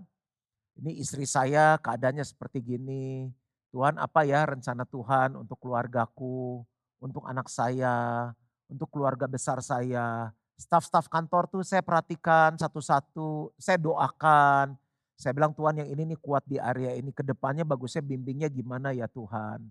ini 0.79 1.03
istri 1.03 1.27
saya 1.27 1.75
keadaannya 1.83 2.23
seperti 2.23 2.63
gini. 2.63 3.35
Tuhan 3.75 3.99
apa 3.99 4.25
ya 4.25 4.47
rencana 4.47 4.87
Tuhan 4.87 5.37
untuk 5.37 5.59
keluargaku, 5.61 6.65
untuk 7.03 7.27
anak 7.27 7.51
saya, 7.51 8.31
untuk 8.71 8.91
keluarga 8.91 9.27
besar 9.31 9.63
saya. 9.63 10.31
Staf-staf 10.57 11.13
kantor 11.13 11.51
tuh 11.53 11.63
saya 11.63 11.85
perhatikan 11.85 12.57
satu-satu, 12.57 13.53
saya 13.61 13.77
doakan. 13.77 14.75
Saya 15.17 15.33
bilang 15.33 15.53
Tuhan 15.57 15.81
yang 15.81 15.89
ini 15.89 16.13
nih 16.13 16.19
kuat 16.21 16.45
di 16.45 16.61
area 16.61 16.97
ini, 16.97 17.13
ke 17.13 17.25
depannya 17.25 17.65
bagusnya 17.65 18.05
bimbingnya 18.05 18.49
gimana 18.53 18.93
ya 18.93 19.09
Tuhan. 19.09 19.65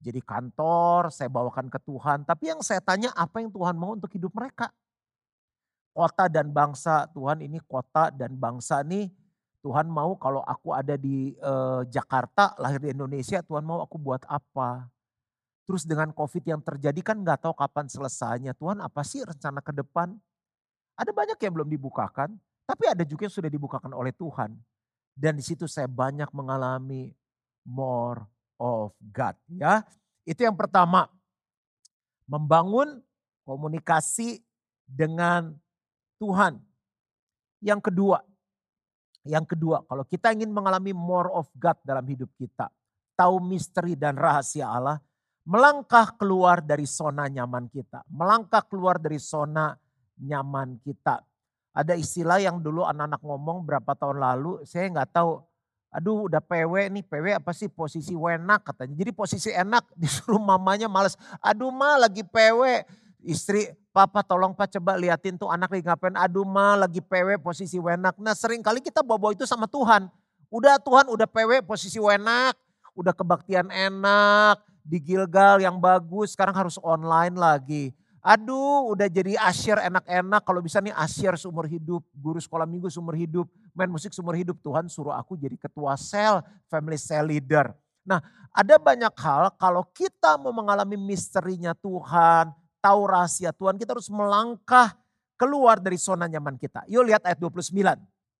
Jadi 0.00 0.20
kantor 0.20 1.08
saya 1.08 1.32
bawakan 1.32 1.72
ke 1.72 1.80
Tuhan, 1.80 2.28
tapi 2.28 2.52
yang 2.52 2.60
saya 2.60 2.84
tanya 2.84 3.12
apa 3.16 3.40
yang 3.40 3.48
Tuhan 3.48 3.76
mau 3.76 3.96
untuk 3.96 4.12
hidup 4.12 4.32
mereka. 4.36 4.68
Kota 5.96 6.28
dan 6.28 6.52
bangsa, 6.52 7.08
Tuhan 7.16 7.40
ini 7.40 7.56
kota 7.64 8.12
dan 8.12 8.36
bangsa 8.36 8.84
nih 8.84 9.08
Tuhan 9.66 9.90
mau 9.90 10.14
kalau 10.14 10.46
aku 10.46 10.70
ada 10.70 10.94
di 10.94 11.34
uh, 11.42 11.82
Jakarta, 11.90 12.54
lahir 12.62 12.78
di 12.78 12.94
Indonesia, 12.94 13.42
Tuhan 13.42 13.66
mau 13.66 13.82
aku 13.82 13.98
buat 13.98 14.22
apa? 14.30 14.86
Terus 15.66 15.82
dengan 15.82 16.14
COVID 16.14 16.46
yang 16.46 16.62
terjadi 16.62 17.02
kan 17.02 17.18
nggak 17.18 17.42
tahu 17.42 17.50
kapan 17.58 17.90
selesainya. 17.90 18.54
Tuhan 18.54 18.78
apa 18.78 19.02
sih 19.02 19.26
rencana 19.26 19.58
ke 19.58 19.74
depan? 19.74 20.14
Ada 20.94 21.10
banyak 21.10 21.34
yang 21.42 21.52
belum 21.58 21.66
dibukakan, 21.66 22.38
tapi 22.62 22.86
ada 22.86 23.02
juga 23.02 23.26
yang 23.26 23.34
sudah 23.34 23.50
dibukakan 23.50 23.90
oleh 23.90 24.14
Tuhan. 24.14 24.54
Dan 25.18 25.34
di 25.34 25.42
situ 25.42 25.66
saya 25.66 25.90
banyak 25.90 26.30
mengalami 26.30 27.10
more 27.66 28.22
of 28.62 28.94
God. 29.02 29.34
Ya, 29.50 29.82
itu 30.22 30.46
yang 30.46 30.54
pertama. 30.54 31.10
Membangun 32.30 33.02
komunikasi 33.42 34.46
dengan 34.86 35.58
Tuhan. 36.22 36.62
Yang 37.58 37.90
kedua, 37.90 38.22
yang 39.26 39.44
kedua, 39.44 39.82
kalau 39.84 40.06
kita 40.06 40.30
ingin 40.32 40.48
mengalami 40.54 40.94
more 40.94 41.30
of 41.34 41.50
God 41.58 41.76
dalam 41.82 42.06
hidup 42.06 42.30
kita, 42.38 42.70
tahu 43.18 43.42
misteri 43.42 43.98
dan 43.98 44.14
rahasia 44.14 44.70
Allah, 44.70 44.98
melangkah 45.46 46.10
keluar 46.18 46.58
dari 46.62 46.84
zona 46.84 47.30
nyaman 47.30 47.70
kita, 47.70 48.02
melangkah 48.10 48.62
keluar 48.66 48.98
dari 48.98 49.18
zona 49.22 49.74
nyaman 50.18 50.78
kita. 50.82 51.22
Ada 51.76 51.92
istilah 51.92 52.40
yang 52.40 52.58
dulu 52.58 52.88
anak-anak 52.88 53.20
ngomong 53.20 53.62
berapa 53.62 53.92
tahun 53.94 54.18
lalu, 54.18 54.64
saya 54.64 54.88
nggak 54.88 55.12
tahu. 55.12 55.44
Aduh 55.92 56.28
udah 56.28 56.42
PW 56.44 56.92
nih, 56.92 57.04
PW 57.04 57.40
apa 57.40 57.52
sih 57.56 57.68
posisi 57.72 58.12
wenak 58.12 58.68
katanya. 58.68 58.96
Jadi 58.96 59.12
posisi 59.12 59.48
enak 59.52 59.92
disuruh 60.00 60.40
mamanya 60.40 60.88
males. 60.88 61.14
Aduh 61.40 61.70
ma 61.72 62.00
lagi 62.00 62.24
PW, 62.26 62.84
istri 63.26 63.74
Papa 63.90 64.20
tolong 64.20 64.52
Pak 64.52 64.76
coba 64.76 65.00
liatin 65.00 65.40
tuh 65.40 65.48
anak 65.48 65.72
lagi 65.72 65.80
ngapain. 65.88 66.12
Aduh 66.20 66.44
ma 66.44 66.76
lagi 66.76 67.00
PW 67.00 67.40
posisi 67.40 67.80
wenak. 67.80 68.20
Nah 68.20 68.36
sering 68.36 68.60
kali 68.60 68.84
kita 68.84 69.00
bawa-bawa 69.00 69.32
itu 69.32 69.48
sama 69.48 69.64
Tuhan. 69.64 70.12
Udah 70.52 70.76
Tuhan 70.76 71.08
udah 71.08 71.24
PW 71.24 71.64
posisi 71.64 71.96
wenak. 71.96 72.54
Udah 72.92 73.16
kebaktian 73.16 73.72
enak. 73.72 74.60
Di 74.84 75.00
Gilgal 75.00 75.64
yang 75.64 75.80
bagus 75.80 76.36
sekarang 76.36 76.52
harus 76.52 76.76
online 76.84 77.40
lagi. 77.40 77.96
Aduh 78.20 78.92
udah 78.92 79.08
jadi 79.08 79.40
asyir 79.48 79.80
enak-enak. 79.80 80.44
Kalau 80.44 80.60
bisa 80.60 80.84
nih 80.84 80.92
asyir 80.92 81.32
seumur 81.40 81.64
hidup. 81.64 82.04
Guru 82.12 82.36
sekolah 82.36 82.68
minggu 82.68 82.92
seumur 82.92 83.16
hidup. 83.16 83.48
Main 83.72 83.88
musik 83.88 84.12
seumur 84.12 84.36
hidup. 84.36 84.60
Tuhan 84.60 84.92
suruh 84.92 85.16
aku 85.16 85.40
jadi 85.40 85.56
ketua 85.56 85.96
sel. 85.96 86.44
Family 86.68 87.00
cell 87.00 87.32
leader. 87.32 87.72
Nah 88.04 88.20
ada 88.52 88.76
banyak 88.76 89.14
hal 89.24 89.56
kalau 89.56 89.88
kita 89.88 90.36
mau 90.36 90.52
mengalami 90.52 91.00
misterinya 91.00 91.72
Tuhan 91.72 92.65
tahu 92.86 93.00
rahasia 93.10 93.50
Tuhan, 93.50 93.74
kita 93.74 93.98
harus 93.98 94.06
melangkah 94.06 94.94
keluar 95.34 95.82
dari 95.82 95.98
zona 95.98 96.30
nyaman 96.30 96.54
kita. 96.54 96.86
Yuk 96.86 97.10
lihat 97.10 97.26
ayat 97.26 97.42
29. 97.42 97.74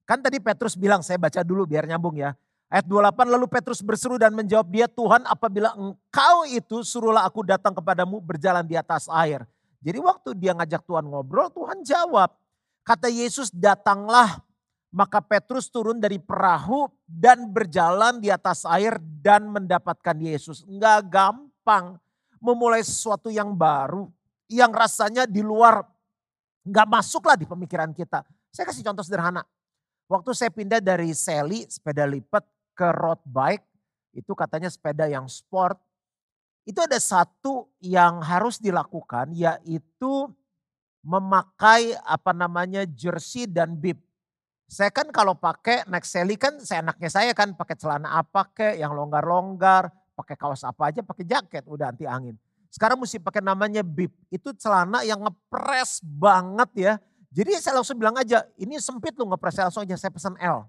Kan 0.06 0.22
tadi 0.22 0.38
Petrus 0.38 0.78
bilang, 0.78 1.02
saya 1.02 1.18
baca 1.18 1.42
dulu 1.42 1.66
biar 1.66 1.82
nyambung 1.90 2.14
ya. 2.14 2.38
Ayat 2.70 2.86
28, 2.86 3.26
lalu 3.26 3.46
Petrus 3.50 3.82
berseru 3.82 4.18
dan 4.18 4.30
menjawab 4.30 4.66
dia, 4.70 4.86
Tuhan 4.86 5.26
apabila 5.26 5.74
engkau 5.74 6.46
itu 6.46 6.86
suruhlah 6.86 7.26
aku 7.26 7.42
datang 7.42 7.74
kepadamu 7.74 8.22
berjalan 8.22 8.62
di 8.62 8.78
atas 8.78 9.10
air. 9.10 9.42
Jadi 9.82 9.98
waktu 9.98 10.34
dia 10.38 10.54
ngajak 10.54 10.82
Tuhan 10.86 11.06
ngobrol, 11.06 11.50
Tuhan 11.50 11.82
jawab. 11.82 12.30
Kata 12.86 13.10
Yesus, 13.10 13.50
datanglah. 13.50 14.42
Maka 14.94 15.20
Petrus 15.20 15.68
turun 15.68 15.98
dari 16.00 16.16
perahu 16.16 16.88
dan 17.04 17.50
berjalan 17.50 18.22
di 18.22 18.32
atas 18.32 18.64
air 18.64 18.96
dan 19.20 19.50
mendapatkan 19.50 20.16
Yesus. 20.16 20.64
Enggak 20.64 21.04
gampang 21.10 22.00
memulai 22.40 22.80
sesuatu 22.80 23.28
yang 23.28 23.52
baru 23.52 24.08
yang 24.46 24.70
rasanya 24.70 25.26
di 25.26 25.42
luar 25.42 25.82
nggak 26.66 26.88
masuk 26.90 27.22
lah 27.26 27.38
di 27.38 27.46
pemikiran 27.46 27.94
kita. 27.94 28.26
Saya 28.50 28.66
kasih 28.66 28.82
contoh 28.82 29.06
sederhana. 29.06 29.42
Waktu 30.06 30.30
saya 30.34 30.50
pindah 30.54 30.78
dari 30.78 31.10
Sally 31.14 31.66
sepeda 31.66 32.06
lipat 32.06 32.46
ke 32.78 32.88
road 32.94 33.18
bike, 33.26 33.66
itu 34.14 34.32
katanya 34.38 34.70
sepeda 34.70 35.06
yang 35.10 35.26
sport. 35.26 35.78
Itu 36.66 36.82
ada 36.82 36.98
satu 36.98 37.70
yang 37.78 38.22
harus 38.22 38.58
dilakukan 38.58 39.30
yaitu 39.34 40.30
memakai 41.06 41.94
apa 42.02 42.34
namanya 42.34 42.82
jersey 42.86 43.46
dan 43.46 43.78
bib. 43.78 44.02
Saya 44.66 44.90
kan 44.90 45.06
kalau 45.14 45.38
pakai 45.38 45.86
naik 45.86 46.02
Sally 46.02 46.34
kan 46.34 46.58
saya 46.58 46.82
enaknya 46.82 47.10
saya 47.10 47.30
kan 47.38 47.54
pakai 47.54 47.78
celana 47.78 48.18
apa 48.18 48.50
kek 48.50 48.74
yang 48.82 48.90
longgar-longgar, 48.98 49.94
pakai 50.18 50.34
kaos 50.34 50.66
apa 50.66 50.90
aja, 50.90 51.06
pakai 51.06 51.22
jaket 51.22 51.62
udah 51.70 51.94
anti 51.94 52.02
angin. 52.02 52.34
Sekarang 52.76 53.00
mesti 53.00 53.16
pakai 53.16 53.40
namanya 53.40 53.80
bib. 53.80 54.12
Itu 54.28 54.52
celana 54.52 55.00
yang 55.00 55.24
ngepres 55.24 56.04
banget 56.04 56.70
ya. 56.76 56.92
Jadi 57.32 57.56
saya 57.56 57.80
langsung 57.80 57.96
bilang 57.96 58.12
aja, 58.20 58.44
ini 58.60 58.76
sempit 58.76 59.16
loh 59.16 59.32
ngepres, 59.32 59.56
saya 59.56 59.72
langsung 59.72 59.88
aja 59.88 59.96
saya 59.96 60.12
pesan 60.12 60.36
L. 60.36 60.68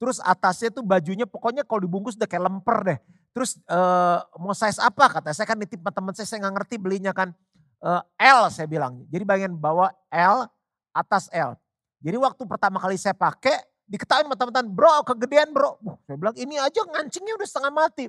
Terus 0.00 0.16
atasnya 0.24 0.72
tuh 0.72 0.80
bajunya 0.80 1.28
pokoknya 1.28 1.60
kalau 1.68 1.84
dibungkus 1.84 2.16
udah 2.16 2.24
kayak 2.24 2.48
lemper 2.48 2.78
deh. 2.88 2.98
Terus 3.36 3.60
uh, 3.68 4.24
mau 4.40 4.56
size 4.56 4.80
apa 4.80 5.20
kata 5.20 5.36
saya 5.36 5.44
kan 5.44 5.60
nitip 5.60 5.84
teman 5.92 6.16
saya, 6.16 6.24
saya 6.24 6.40
nggak 6.48 6.54
ngerti 6.56 6.74
belinya 6.80 7.12
kan. 7.12 7.36
Uh, 7.84 8.00
L 8.16 8.48
saya 8.48 8.64
bilang. 8.64 9.04
Jadi 9.12 9.24
bagian 9.28 9.52
bawah 9.52 9.92
L, 10.08 10.48
atas 10.96 11.28
L. 11.36 11.52
Jadi 12.00 12.16
waktu 12.16 12.48
pertama 12.48 12.80
kali 12.80 12.96
saya 12.96 13.12
pakai, 13.12 13.60
diketahui 13.84 14.24
sama 14.24 14.40
teman-teman, 14.40 14.72
bro 14.72 15.04
kegedean 15.04 15.52
bro. 15.52 15.76
Uh, 15.84 16.00
saya 16.08 16.16
bilang 16.16 16.36
ini 16.40 16.56
aja 16.56 16.80
ngancingnya 16.80 17.36
udah 17.36 17.48
setengah 17.48 17.72
mati. 17.76 18.08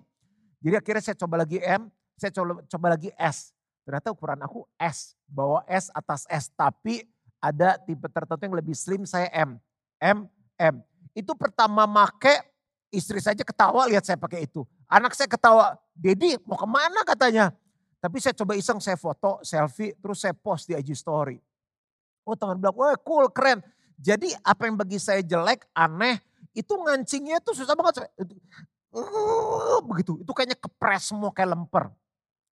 Jadi 0.63 0.75
akhirnya 0.79 1.03
saya 1.03 1.15
coba 1.19 1.43
lagi 1.43 1.59
M, 1.59 1.91
saya 2.21 2.29
coba, 2.37 2.61
coba 2.69 2.87
lagi 2.93 3.09
S. 3.17 3.49
Ternyata 3.81 4.13
ukuran 4.13 4.37
aku 4.45 4.69
S, 4.77 5.17
bawa 5.25 5.65
S 5.65 5.89
atas 5.89 6.29
S. 6.29 6.53
Tapi 6.53 7.01
ada 7.41 7.81
tipe 7.81 8.05
tertentu 8.05 8.45
yang 8.45 8.53
lebih 8.53 8.77
slim, 8.77 9.09
saya 9.09 9.25
M. 9.33 9.57
M, 9.97 10.29
M. 10.61 10.75
Itu 11.17 11.33
pertama 11.33 11.89
make, 11.89 12.45
istri 12.93 13.17
saja 13.17 13.41
ketawa 13.41 13.89
lihat 13.89 14.05
saya 14.05 14.21
pakai 14.21 14.45
itu. 14.45 14.61
Anak 14.85 15.17
saya 15.17 15.25
ketawa, 15.25 15.81
Dedi 15.97 16.37
mau 16.45 16.61
ke 16.61 16.67
mana 16.69 17.01
katanya. 17.01 17.49
Tapi 17.97 18.21
saya 18.21 18.37
coba 18.37 18.53
iseng, 18.53 18.77
saya 18.77 18.97
foto, 18.97 19.41
selfie, 19.41 19.97
terus 19.97 20.21
saya 20.21 20.37
post 20.37 20.69
di 20.69 20.77
IG 20.77 20.93
story. 20.93 21.41
Oh 22.21 22.37
teman 22.37 22.61
bilang, 22.61 22.77
wah 22.77 22.93
cool, 23.01 23.33
keren. 23.33 23.65
Jadi 23.97 24.29
apa 24.45 24.69
yang 24.69 24.77
bagi 24.77 25.01
saya 25.01 25.25
jelek, 25.25 25.65
aneh, 25.73 26.21
itu 26.53 26.73
ngancingnya 26.73 27.41
tuh 27.41 27.53
susah 27.57 27.73
banget. 27.73 28.05
Begitu, 29.89 30.21
itu 30.21 30.31
kayaknya 30.33 30.57
kepres 30.57 31.09
semua 31.09 31.29
kayak 31.33 31.53
lemper 31.57 31.93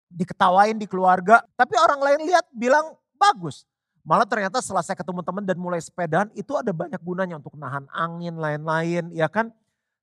diketawain 0.09 0.77
di 0.77 0.89
keluarga. 0.89 1.45
Tapi 1.55 1.77
orang 1.77 2.01
lain 2.01 2.21
lihat 2.29 2.49
bilang 2.53 2.97
bagus. 3.17 3.69
Malah 4.09 4.25
ternyata 4.25 4.65
setelah 4.65 4.81
saya 4.81 4.97
ketemu 4.97 5.21
teman 5.21 5.45
dan 5.45 5.61
mulai 5.61 5.85
sepedaan 5.85 6.33
itu 6.33 6.57
ada 6.57 6.73
banyak 6.73 6.97
gunanya 7.05 7.37
untuk 7.37 7.61
nahan 7.61 7.85
angin 7.93 8.41
lain-lain 8.41 9.13
ya 9.13 9.29
kan. 9.29 9.53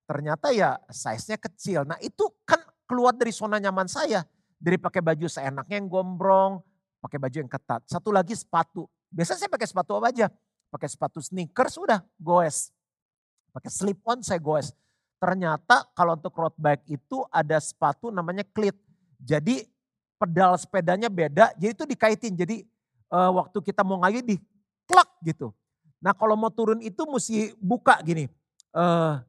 Ternyata 0.05 0.53
ya 0.53 0.77
size-nya 0.93 1.41
kecil. 1.41 1.89
Nah 1.89 1.97
itu 1.97 2.29
kan 2.45 2.61
keluar 2.85 3.17
dari 3.17 3.33
zona 3.33 3.57
nyaman 3.57 3.89
saya. 3.89 4.21
Dari 4.61 4.77
pakai 4.77 5.01
baju 5.01 5.25
seenaknya 5.25 5.81
yang 5.81 5.89
gombrong, 5.89 6.61
pakai 7.01 7.17
baju 7.17 7.37
yang 7.45 7.49
ketat. 7.49 7.81
Satu 7.89 8.13
lagi 8.13 8.37
sepatu. 8.37 8.85
Biasanya 9.09 9.45
saya 9.45 9.51
pakai 9.51 9.67
sepatu 9.67 9.97
apa 9.97 10.13
aja? 10.13 10.29
Pakai 10.69 10.89
sepatu 10.89 11.19
sneakers 11.21 11.75
udah 11.81 12.05
goes. 12.21 12.69
Pakai 13.49 13.71
slip 13.73 14.05
on 14.05 14.21
saya 14.21 14.37
goes. 14.37 14.69
Ternyata 15.17 15.89
kalau 15.97 16.13
untuk 16.13 16.37
road 16.37 16.53
bike 16.61 16.85
itu 16.85 17.25
ada 17.33 17.57
sepatu 17.57 18.13
namanya 18.13 18.45
cleat. 18.45 18.77
Jadi 19.17 19.65
pedal 20.15 20.55
sepedanya 20.55 21.11
beda, 21.11 21.51
jadi 21.59 21.71
itu 21.75 21.83
dikaitin. 21.83 22.33
Jadi 22.35 22.65
uh, 23.11 23.31
waktu 23.41 23.57
kita 23.59 23.83
mau 23.83 23.99
ngayu 24.01 24.23
di 24.23 24.39
klak 24.87 25.09
gitu. 25.23 25.51
Nah 25.99 26.13
kalau 26.15 26.37
mau 26.37 26.51
turun 26.51 26.79
itu 26.79 27.01
mesti 27.05 27.53
buka 27.59 27.99
gini. 28.03 28.29
Uh, 28.75 29.19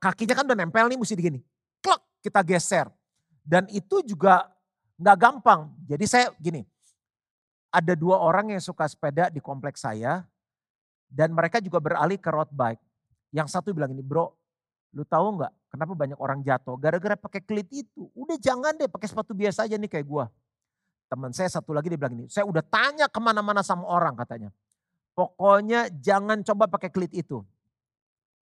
kakinya 0.00 0.34
kan 0.36 0.44
udah 0.48 0.58
nempel 0.58 0.86
nih 0.88 0.98
mesti 0.98 1.14
digini. 1.16 1.40
Klak 1.84 2.00
kita 2.24 2.40
geser. 2.44 2.86
Dan 3.44 3.66
itu 3.72 4.00
juga 4.04 4.48
nggak 5.00 5.16
gampang. 5.16 5.72
Jadi 5.88 6.04
saya 6.06 6.26
gini, 6.38 6.64
ada 7.72 7.92
dua 7.96 8.20
orang 8.20 8.52
yang 8.52 8.62
suka 8.62 8.88
sepeda 8.88 9.28
di 9.28 9.40
kompleks 9.40 9.84
saya. 9.84 10.24
Dan 11.10 11.34
mereka 11.34 11.58
juga 11.58 11.82
beralih 11.82 12.16
ke 12.22 12.30
road 12.30 12.48
bike. 12.54 12.78
Yang 13.34 13.50
satu 13.50 13.74
bilang 13.74 13.90
ini, 13.90 13.98
bro 13.98 14.30
Lu 14.90 15.06
tahu 15.06 15.38
nggak 15.38 15.52
kenapa 15.70 15.92
banyak 15.94 16.18
orang 16.18 16.42
jatuh? 16.42 16.74
Gara-gara 16.74 17.14
pakai 17.14 17.40
klit 17.42 17.68
itu. 17.70 18.10
Udah 18.14 18.34
jangan 18.36 18.74
deh 18.74 18.90
pakai 18.90 19.06
sepatu 19.06 19.32
biasa 19.32 19.66
aja 19.66 19.78
nih 19.78 19.90
kayak 19.90 20.06
gua. 20.06 20.26
Teman 21.10 21.34
saya 21.34 21.50
satu 21.50 21.74
lagi 21.74 21.90
dia 21.90 21.98
bilang 21.98 22.14
ini, 22.22 22.26
saya 22.30 22.46
udah 22.46 22.62
tanya 22.62 23.10
ke 23.10 23.18
mana-mana 23.18 23.66
sama 23.66 23.82
orang 23.86 24.14
katanya. 24.14 24.50
Pokoknya 25.14 25.90
jangan 25.98 26.42
coba 26.46 26.70
pakai 26.70 26.90
klit 26.90 27.10
itu. 27.14 27.42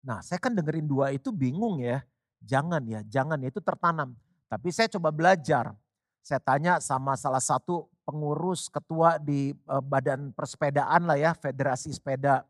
Nah 0.02 0.22
saya 0.22 0.38
kan 0.42 0.54
dengerin 0.54 0.86
dua 0.86 1.14
itu 1.14 1.30
bingung 1.30 1.78
ya. 1.82 2.02
Jangan 2.42 2.82
ya, 2.86 3.02
jangan 3.06 3.38
ya 3.42 3.48
itu 3.50 3.62
tertanam. 3.62 4.14
Tapi 4.46 4.68
saya 4.70 4.86
coba 4.90 5.10
belajar. 5.10 5.74
Saya 6.22 6.42
tanya 6.42 6.82
sama 6.82 7.14
salah 7.14 7.42
satu 7.42 7.86
pengurus 8.06 8.70
ketua 8.70 9.18
di 9.18 9.54
uh, 9.66 9.82
badan 9.82 10.30
persepedaan 10.34 11.06
lah 11.06 11.18
ya, 11.18 11.34
federasi 11.34 11.94
sepeda. 11.94 12.46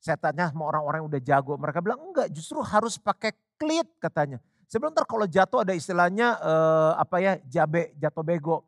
Saya 0.00 0.16
tanya 0.16 0.48
sama 0.48 0.64
orang-orang 0.64 1.04
yang 1.04 1.08
udah 1.12 1.22
jago, 1.22 1.54
mereka 1.60 1.84
bilang 1.84 2.00
enggak 2.00 2.32
justru 2.32 2.56
harus 2.64 2.96
pakai 2.96 3.36
klit 3.60 3.84
katanya. 4.00 4.40
Sebentar 4.64 5.04
kalau 5.04 5.28
jatuh 5.28 5.60
ada 5.60 5.76
istilahnya 5.76 6.40
uh, 6.40 6.96
apa 6.96 7.20
ya 7.20 7.32
jabe 7.44 7.92
jatuh 8.00 8.24
bego. 8.24 8.64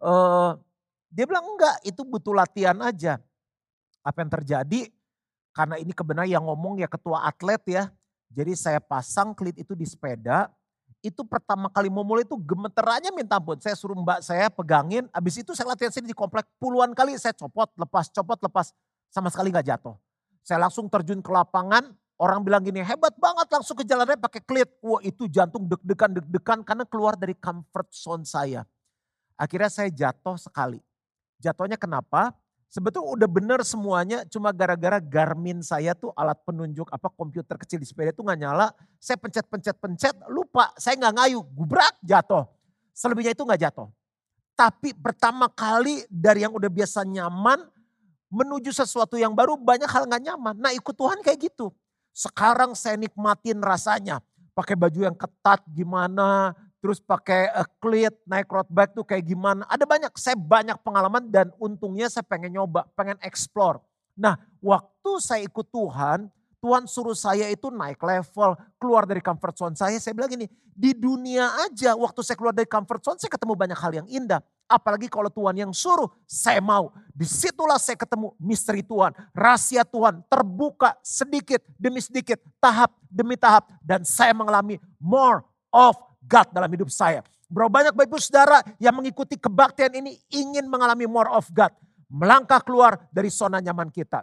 Uh, 0.00 0.56
dia 1.12 1.28
bilang 1.28 1.44
enggak 1.44 1.84
itu 1.84 2.00
butuh 2.00 2.32
latihan 2.32 2.80
aja. 2.80 3.20
Apa 4.00 4.24
yang 4.24 4.32
terjadi 4.32 4.88
karena 5.52 5.76
ini 5.76 5.92
kebenaran 5.92 6.32
yang 6.32 6.48
ngomong 6.48 6.80
ya 6.80 6.88
ketua 6.88 7.28
atlet 7.28 7.60
ya. 7.68 7.92
Jadi 8.32 8.56
saya 8.56 8.80
pasang 8.80 9.36
klit 9.36 9.58
itu 9.58 9.74
di 9.74 9.84
sepeda, 9.84 10.48
itu 11.02 11.24
pertama 11.26 11.66
kali 11.72 11.88
mau 11.88 12.06
mulai 12.06 12.22
itu 12.22 12.36
gemeterannya 12.38 13.10
minta 13.10 13.40
ampun. 13.40 13.58
Saya 13.58 13.74
suruh 13.74 13.96
mbak 13.96 14.22
saya 14.22 14.48
pegangin, 14.48 15.08
habis 15.10 15.40
itu 15.40 15.52
saya 15.56 15.72
latihan 15.72 15.92
sini 15.92 16.12
di 16.12 16.16
komplek 16.16 16.46
puluhan 16.60 16.92
kali 16.92 17.16
saya 17.16 17.34
copot, 17.36 17.68
lepas, 17.76 18.08
copot, 18.12 18.38
lepas. 18.40 18.72
Sama 19.10 19.26
sekali 19.26 19.50
gak 19.50 19.66
jatuh. 19.66 19.98
Saya 20.40 20.66
langsung 20.66 20.88
terjun 20.88 21.20
ke 21.20 21.30
lapangan, 21.30 21.94
orang 22.20 22.44
bilang 22.44 22.60
gini 22.60 22.84
hebat 22.84 23.16
banget 23.16 23.48
langsung 23.48 23.76
ke 23.76 23.84
jalannya 23.84 24.20
pakai 24.20 24.42
klit. 24.44 24.70
Wah 24.84 25.00
itu 25.00 25.24
jantung 25.28 25.64
deg-degan, 25.68 26.20
deg-degan 26.20 26.60
karena 26.64 26.84
keluar 26.84 27.16
dari 27.16 27.32
comfort 27.36 27.88
zone 27.92 28.24
saya. 28.28 28.64
Akhirnya 29.40 29.72
saya 29.72 29.88
jatuh 29.88 30.36
sekali. 30.36 30.84
Jatuhnya 31.40 31.80
kenapa? 31.80 32.36
Sebetulnya 32.70 33.18
udah 33.18 33.28
bener 33.28 33.60
semuanya, 33.66 34.22
cuma 34.30 34.54
gara-gara 34.54 35.02
Garmin 35.02 35.58
saya 35.58 35.90
tuh 35.90 36.14
alat 36.14 36.38
penunjuk 36.46 36.86
apa 36.94 37.10
komputer 37.10 37.58
kecil 37.58 37.82
di 37.82 37.86
sepeda 37.88 38.14
itu 38.14 38.22
nggak 38.22 38.38
nyala. 38.38 38.70
Saya 39.02 39.18
pencet-pencet-pencet, 39.18 40.30
lupa, 40.30 40.70
saya 40.78 40.94
nggak 40.94 41.14
ngayu, 41.18 41.42
gubrak 41.50 41.98
jatuh. 42.06 42.46
Selebihnya 42.94 43.34
itu 43.34 43.42
nggak 43.42 43.58
jatuh. 43.58 43.90
Tapi 44.54 44.94
pertama 44.94 45.50
kali 45.50 46.06
dari 46.06 46.46
yang 46.46 46.54
udah 46.54 46.70
biasa 46.70 47.02
nyaman, 47.02 47.64
menuju 48.30 48.70
sesuatu 48.70 49.18
yang 49.18 49.34
baru 49.34 49.58
banyak 49.58 49.90
hal 49.90 50.06
nggak 50.06 50.22
nyaman. 50.30 50.56
Nah 50.56 50.70
ikut 50.70 50.94
Tuhan 50.94 51.18
kayak 51.20 51.50
gitu. 51.50 51.74
Sekarang 52.14 52.72
saya 52.78 52.94
nikmatin 52.96 53.58
rasanya. 53.58 54.22
Pakai 54.54 54.74
baju 54.74 55.06
yang 55.06 55.14
ketat 55.14 55.62
gimana, 55.70 56.54
terus 56.82 56.98
pakai 56.98 57.50
uh, 57.54 57.66
cleat, 57.78 58.12
naik 58.26 58.50
road 58.50 58.66
bike 58.70 58.92
tuh 58.94 59.06
kayak 59.06 59.24
gimana. 59.26 59.62
Ada 59.70 59.86
banyak, 59.86 60.12
saya 60.18 60.34
banyak 60.38 60.78
pengalaman 60.82 61.30
dan 61.30 61.50
untungnya 61.58 62.10
saya 62.10 62.26
pengen 62.26 62.58
nyoba, 62.58 62.86
pengen 62.98 63.18
explore. 63.22 63.82
Nah 64.18 64.38
waktu 64.58 65.12
saya 65.22 65.42
ikut 65.46 65.66
Tuhan, 65.70 66.28
Tuhan 66.60 66.84
suruh 66.84 67.16
saya 67.16 67.48
itu 67.48 67.72
naik 67.72 67.98
level, 68.04 68.52
keluar 68.76 69.08
dari 69.08 69.24
comfort 69.24 69.54
zone 69.56 69.74
saya. 69.78 69.96
Saya 69.96 70.12
bilang 70.12 70.28
gini, 70.28 70.44
di 70.76 70.92
dunia 70.92 71.48
aja 71.64 71.96
waktu 71.96 72.20
saya 72.20 72.36
keluar 72.36 72.52
dari 72.52 72.68
comfort 72.68 73.00
zone 73.00 73.18
saya 73.18 73.32
ketemu 73.32 73.54
banyak 73.56 73.78
hal 73.80 73.92
yang 73.96 74.08
indah. 74.10 74.44
Apalagi 74.70 75.10
kalau 75.10 75.26
Tuhan 75.26 75.66
yang 75.66 75.72
suruh, 75.74 76.06
saya 76.30 76.62
mau. 76.62 76.94
Di 77.10 77.26
situlah 77.26 77.74
saya 77.74 77.98
ketemu 77.98 78.30
misteri 78.38 78.86
Tuhan, 78.86 79.10
rahasia 79.34 79.82
Tuhan 79.82 80.22
terbuka 80.30 80.94
sedikit 81.02 81.58
demi 81.74 81.98
sedikit, 81.98 82.38
tahap 82.62 82.94
demi 83.10 83.34
tahap. 83.34 83.66
Dan 83.82 84.06
saya 84.06 84.30
mengalami 84.30 84.78
more 85.02 85.42
of 85.74 85.98
God 86.22 86.54
dalam 86.54 86.70
hidup 86.70 86.86
saya. 86.86 87.26
Berapa 87.50 87.82
banyak 87.82 87.98
Bapak 87.98 88.06
Ibu 88.14 88.18
Saudara 88.22 88.62
yang 88.78 88.94
mengikuti 88.94 89.34
kebaktian 89.34 89.90
ini 89.90 90.22
ingin 90.30 90.70
mengalami 90.70 91.10
more 91.10 91.34
of 91.34 91.50
God. 91.50 91.74
Melangkah 92.06 92.62
keluar 92.62 93.10
dari 93.10 93.26
zona 93.26 93.58
nyaman 93.58 93.90
kita. 93.90 94.22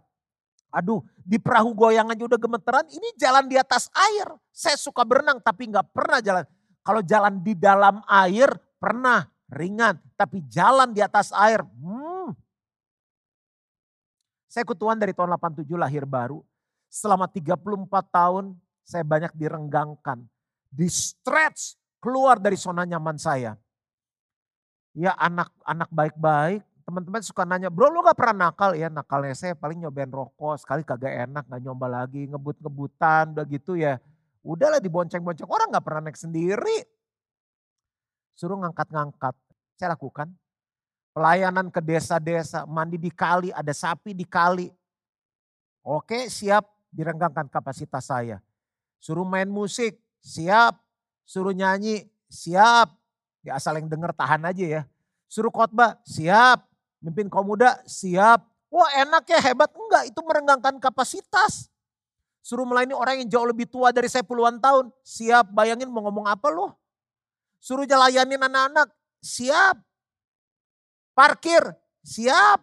Aduh, 0.71 1.03
di 1.27 1.35
perahu 1.35 1.75
goyangan 1.75 2.15
juga 2.15 2.39
gemeteran, 2.39 2.87
ini 2.87 3.11
jalan 3.19 3.51
di 3.51 3.59
atas 3.59 3.91
air. 3.91 4.31
Saya 4.55 4.79
suka 4.79 5.03
berenang 5.03 5.43
tapi 5.43 5.67
nggak 5.67 5.91
pernah 5.91 6.23
jalan. 6.23 6.47
Kalau 6.87 7.03
jalan 7.03 7.43
di 7.43 7.51
dalam 7.51 7.99
air 8.07 8.47
pernah 8.79 9.27
ringan, 9.51 9.99
tapi 10.19 10.43
jalan 10.47 10.91
di 10.91 10.99
atas 10.99 11.31
air, 11.31 11.63
hmm. 11.63 12.35
Saya 14.47 14.63
ikut 14.63 14.79
Tuhan 14.79 14.97
dari 14.97 15.13
tahun 15.13 15.35
87 15.37 15.69
lahir 15.77 16.07
baru. 16.07 16.41
Selama 16.87 17.27
34 17.27 17.61
tahun 18.09 18.55
saya 18.87 19.03
banyak 19.03 19.35
direnggangkan, 19.35 20.23
di 20.71 20.87
stretch 20.87 21.75
keluar 21.99 22.39
dari 22.39 22.55
zona 22.55 22.87
nyaman 22.87 23.19
saya. 23.19 23.59
Ya 24.95 25.13
anak-anak 25.19 25.91
baik-baik, 25.91 26.63
teman-teman 26.87 27.21
suka 27.21 27.43
nanya, 27.43 27.67
bro 27.67 27.91
lu 27.91 28.01
gak 28.01 28.17
pernah 28.17 28.49
nakal 28.49 28.73
ya? 28.73 28.87
Nakalnya 28.87 29.35
saya 29.35 29.53
paling 29.53 29.83
nyobain 29.83 30.09
rokok, 30.09 30.57
sekali 30.57 30.81
kagak 30.87 31.27
enak, 31.27 31.45
gak 31.45 31.61
nyoba 31.61 32.01
lagi, 32.01 32.25
ngebut-ngebutan, 32.25 33.35
udah 33.35 33.45
gitu 33.45 33.75
ya. 33.75 33.99
Udahlah 34.41 34.79
dibonceng-bonceng, 34.79 35.45
orang 35.45 35.69
gak 35.75 35.85
pernah 35.85 36.07
naik 36.07 36.17
sendiri. 36.17 36.87
Suruh 38.37 38.61
ngangkat-ngangkat, 38.61 39.33
saya 39.75 39.97
lakukan. 39.97 40.29
Pelayanan 41.17 41.73
ke 41.73 41.81
desa-desa, 41.81 42.69
mandi 42.69 43.01
di 43.01 43.09
kali, 43.09 43.49
ada 43.49 43.73
sapi 43.73 44.13
di 44.13 44.21
kali. 44.21 44.69
Oke 45.81 46.29
siap, 46.29 46.69
direnggangkan 46.93 47.49
kapasitas 47.49 48.05
saya. 48.05 48.37
Suruh 49.01 49.25
main 49.25 49.49
musik, 49.49 49.97
siap 50.21 50.77
Suruh 51.27 51.51
nyanyi, 51.51 52.07
siap. 52.31 52.95
Ya 53.43 53.59
asal 53.59 53.83
yang 53.83 53.91
denger 53.91 54.15
tahan 54.15 54.47
aja 54.47 54.63
ya. 54.63 54.81
Suruh 55.27 55.51
khotbah, 55.51 55.99
siap. 56.07 56.63
Mimpin 57.03 57.27
kaum 57.27 57.51
muda, 57.51 57.83
siap. 57.83 58.47
Wah 58.71 58.89
enak 58.95 59.27
ya, 59.27 59.39
hebat. 59.43 59.67
Enggak, 59.75 60.07
itu 60.07 60.19
merenggangkan 60.23 60.79
kapasitas. 60.79 61.67
Suruh 62.39 62.63
melayani 62.63 62.95
orang 62.95 63.15
yang 63.19 63.27
jauh 63.27 63.43
lebih 63.43 63.67
tua 63.67 63.91
dari 63.91 64.07
saya 64.07 64.23
puluhan 64.23 64.55
tahun. 64.63 64.87
Siap, 65.03 65.51
bayangin 65.51 65.91
mau 65.91 66.07
ngomong 66.07 66.31
apa 66.31 66.47
loh. 66.47 66.79
Suruh 67.57 67.85
jalanin 67.89 68.39
anak-anak, 68.39 68.89
siap. 69.19 69.81
Parkir, 71.17 71.73
siap. 72.05 72.61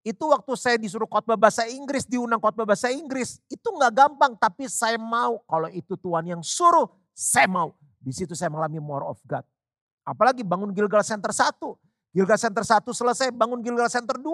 Itu 0.00 0.32
waktu 0.32 0.52
saya 0.56 0.76
disuruh 0.80 1.04
khotbah 1.04 1.36
bahasa 1.36 1.68
Inggris, 1.68 2.08
diundang 2.08 2.40
khotbah 2.40 2.64
bahasa 2.64 2.88
Inggris. 2.88 3.36
Itu 3.52 3.68
nggak 3.68 3.92
gampang, 3.92 4.32
tapi 4.40 4.64
saya 4.64 4.96
mau 4.96 5.44
kalau 5.44 5.68
itu 5.68 5.92
Tuhan 6.00 6.24
yang 6.24 6.40
suruh, 6.40 6.88
saya 7.12 7.44
mau. 7.44 7.76
Di 8.00 8.16
situ 8.16 8.32
saya 8.32 8.48
mengalami 8.48 8.80
more 8.80 9.04
of 9.04 9.20
God. 9.28 9.44
Apalagi 10.08 10.40
bangun 10.40 10.72
Gilgal 10.72 11.04
Center 11.04 11.28
1. 11.28 11.52
Gilgal 12.16 12.40
Center 12.40 12.64
1 12.64 12.88
selesai, 12.96 13.28
bangun 13.28 13.60
Gilgal 13.60 13.92
Center 13.92 14.16
2. 14.16 14.24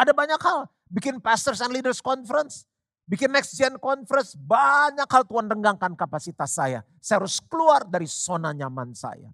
Ada 0.00 0.16
banyak 0.16 0.40
hal. 0.40 0.64
Bikin 0.88 1.20
Pastors 1.20 1.60
and 1.60 1.76
Leaders 1.76 2.00
Conference. 2.00 2.64
Bikin 3.06 3.34
Next 3.34 3.58
Gen 3.58 3.76
Conference. 3.82 4.38
Banyak 4.38 5.08
hal 5.10 5.22
Tuhan 5.26 5.46
renggangkan 5.50 5.92
kapasitas 5.98 6.54
saya. 6.54 6.86
Saya 7.02 7.22
harus 7.22 7.42
keluar 7.42 7.82
dari 7.82 8.06
zona 8.06 8.54
nyaman 8.54 8.94
saya. 8.94 9.30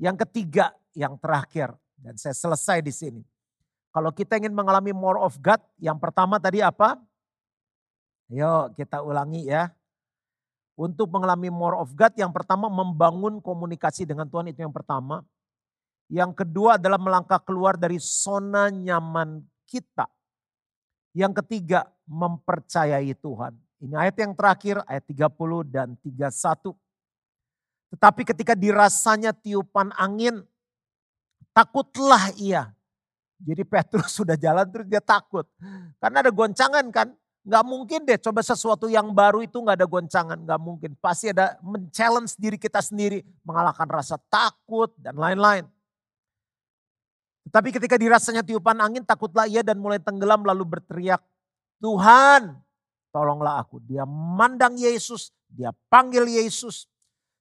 Yang 0.00 0.24
ketiga, 0.28 0.72
yang 0.96 1.20
terakhir. 1.20 1.76
Dan 1.94 2.16
saya 2.16 2.32
selesai 2.32 2.80
di 2.80 2.92
sini. 2.92 3.22
Kalau 3.94 4.10
kita 4.10 4.40
ingin 4.40 4.50
mengalami 4.50 4.90
more 4.90 5.22
of 5.22 5.38
God, 5.38 5.62
yang 5.78 6.00
pertama 6.02 6.42
tadi 6.42 6.58
apa? 6.58 6.98
Yuk 8.32 8.74
kita 8.74 9.04
ulangi 9.04 9.46
ya. 9.46 9.70
Untuk 10.74 11.06
mengalami 11.14 11.54
more 11.54 11.78
of 11.78 11.94
God 11.94 12.10
yang 12.18 12.34
pertama 12.34 12.66
membangun 12.66 13.38
komunikasi 13.38 14.02
dengan 14.02 14.26
Tuhan 14.26 14.50
itu 14.50 14.66
yang 14.66 14.74
pertama. 14.74 15.22
Yang 16.10 16.42
kedua 16.42 16.74
adalah 16.82 16.98
melangkah 16.98 17.38
keluar 17.38 17.78
dari 17.78 18.02
zona 18.02 18.74
nyaman 18.74 19.38
kita. 19.70 20.10
Yang 21.14 21.46
ketiga 21.46 21.93
mempercayai 22.08 23.12
Tuhan. 23.16 23.52
Ini 23.84 23.94
ayat 23.96 24.16
yang 24.16 24.32
terakhir 24.32 24.80
ayat 24.88 25.04
30 25.04 25.68
dan 25.68 25.88
31. 26.00 26.72
Tetapi 27.94 28.22
ketika 28.26 28.54
dirasanya 28.56 29.30
tiupan 29.36 29.92
angin 29.94 30.42
takutlah 31.54 32.32
ia. 32.34 32.74
Jadi 33.38 33.62
Petrus 33.62 34.10
sudah 34.18 34.34
jalan 34.34 34.66
terus 34.66 34.88
dia 34.88 35.04
takut. 35.04 35.46
Karena 36.00 36.24
ada 36.24 36.32
goncangan 36.32 36.86
kan. 36.90 37.12
Gak 37.44 37.60
mungkin 37.60 38.08
deh 38.08 38.16
coba 38.16 38.40
sesuatu 38.40 38.88
yang 38.88 39.12
baru 39.12 39.44
itu 39.44 39.60
gak 39.60 39.76
ada 39.76 39.86
goncangan. 39.86 40.38
Gak 40.42 40.60
mungkin. 40.60 40.90
Pasti 40.96 41.28
ada 41.28 41.60
men-challenge 41.60 42.40
diri 42.40 42.56
kita 42.56 42.80
sendiri. 42.80 43.20
Mengalahkan 43.44 43.84
rasa 43.86 44.16
takut 44.32 44.90
dan 44.96 45.14
lain-lain. 45.14 45.68
Tetapi 47.44 47.68
ketika 47.76 48.00
dirasanya 48.00 48.40
tiupan 48.40 48.80
angin 48.80 49.04
takutlah 49.04 49.44
ia 49.44 49.60
dan 49.60 49.76
mulai 49.76 50.00
tenggelam 50.00 50.40
lalu 50.42 50.64
berteriak. 50.64 51.20
Tuhan 51.84 52.56
tolonglah 53.12 53.60
aku. 53.60 53.76
Dia 53.84 54.08
mandang 54.08 54.72
Yesus. 54.80 55.28
Dia 55.52 55.76
panggil 55.92 56.24
Yesus. 56.24 56.88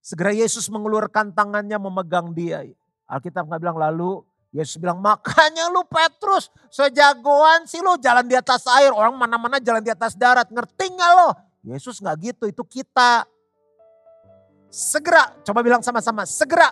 Segera 0.04 0.36
Yesus 0.36 0.68
mengeluarkan 0.68 1.32
tangannya 1.32 1.80
memegang 1.80 2.36
dia. 2.36 2.68
Alkitab 3.08 3.48
nggak 3.48 3.62
bilang 3.64 3.80
lalu 3.80 4.20
Yesus 4.54 4.78
bilang, 4.78 5.02
makanya 5.02 5.66
lu 5.74 5.82
Petrus, 5.90 6.54
sejagoan 6.70 7.66
sih 7.66 7.82
lu 7.82 7.98
jalan 7.98 8.22
di 8.22 8.38
atas 8.38 8.70
air. 8.70 8.94
Orang 8.94 9.18
mana-mana 9.18 9.58
jalan 9.58 9.82
di 9.82 9.90
atas 9.90 10.14
darat, 10.14 10.46
ngerti 10.54 10.94
gak 10.94 11.12
lo? 11.18 11.30
Yesus 11.66 11.98
gak 11.98 12.22
gitu, 12.22 12.46
itu 12.46 12.62
kita. 12.62 13.26
Segera, 14.70 15.34
coba 15.42 15.66
bilang 15.66 15.82
sama-sama, 15.82 16.22
segera. 16.30 16.70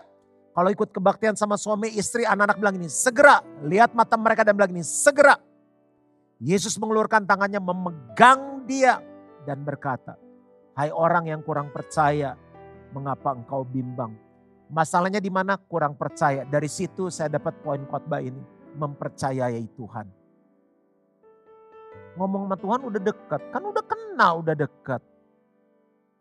Kalau 0.54 0.70
ikut 0.70 0.94
kebaktian 0.94 1.34
sama 1.34 1.58
suami, 1.58 1.90
istri, 1.98 2.22
anak-anak 2.22 2.62
bilang 2.62 2.76
ini, 2.78 2.86
segera. 2.86 3.42
Lihat 3.66 3.98
mata 3.98 4.14
mereka 4.14 4.46
dan 4.46 4.54
bilang 4.54 4.78
ini, 4.78 4.86
segera. 4.86 5.42
Yesus 6.42 6.74
mengeluarkan 6.82 7.30
tangannya 7.30 7.62
memegang 7.62 8.66
dia. 8.66 8.98
dan 9.42 9.66
berkata, 9.66 10.22
Hai 10.78 10.94
orang 10.94 11.26
yang 11.26 11.42
kurang 11.42 11.74
percaya, 11.74 12.38
mengapa 12.94 13.34
engkau 13.34 13.66
bimbang? 13.66 14.14
Masalahnya 14.70 15.18
di 15.18 15.34
mana 15.34 15.58
kurang 15.58 15.98
percaya. 15.98 16.48
Dari 16.48 16.70
situ 16.70 17.12
saya 17.12 17.28
dapat 17.28 17.58
poin 17.60 17.82
khotbah 17.90 18.22
ini. 18.24 18.40
Mempercayai 18.72 19.68
Tuhan. 19.76 20.08
Ngomong 22.16 22.48
sama 22.48 22.56
Tuhan 22.56 22.82
udah 22.88 23.02
dekat. 23.04 23.42
Kan 23.52 23.64
udah 23.68 23.84
kenal, 23.84 24.40
udah 24.40 24.56
dekat. 24.56 25.02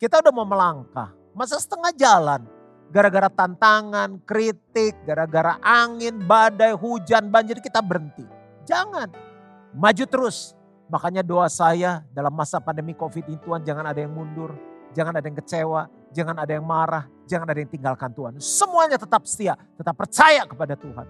Kita 0.02 0.18
udah 0.18 0.32
mau 0.34 0.48
melangkah. 0.48 1.14
Masa 1.30 1.62
setengah 1.62 1.94
jalan. 1.94 2.42
Gara-gara 2.90 3.30
tantangan, 3.30 4.18
kritik, 4.26 4.98
gara-gara 5.06 5.62
angin, 5.62 6.18
badai, 6.26 6.74
hujan, 6.74 7.30
banjir 7.30 7.62
kita 7.62 7.78
berhenti. 7.78 8.26
Jangan. 8.66 9.29
Maju 9.74 10.04
terus. 10.06 10.58
Makanya 10.90 11.22
doa 11.22 11.46
saya 11.46 12.02
dalam 12.10 12.34
masa 12.34 12.58
pandemi 12.58 12.98
COVID 12.98 13.30
ini 13.30 13.38
Tuhan 13.38 13.62
jangan 13.62 13.86
ada 13.86 14.00
yang 14.02 14.10
mundur. 14.10 14.50
Jangan 14.90 15.14
ada 15.14 15.22
yang 15.22 15.38
kecewa, 15.38 15.86
jangan 16.10 16.34
ada 16.42 16.50
yang 16.50 16.66
marah, 16.66 17.06
jangan 17.22 17.46
ada 17.46 17.62
yang 17.62 17.70
tinggalkan 17.70 18.10
Tuhan. 18.10 18.42
Semuanya 18.42 18.98
tetap 18.98 19.22
setia, 19.22 19.54
tetap 19.78 19.94
percaya 19.94 20.42
kepada 20.42 20.74
Tuhan. 20.74 21.06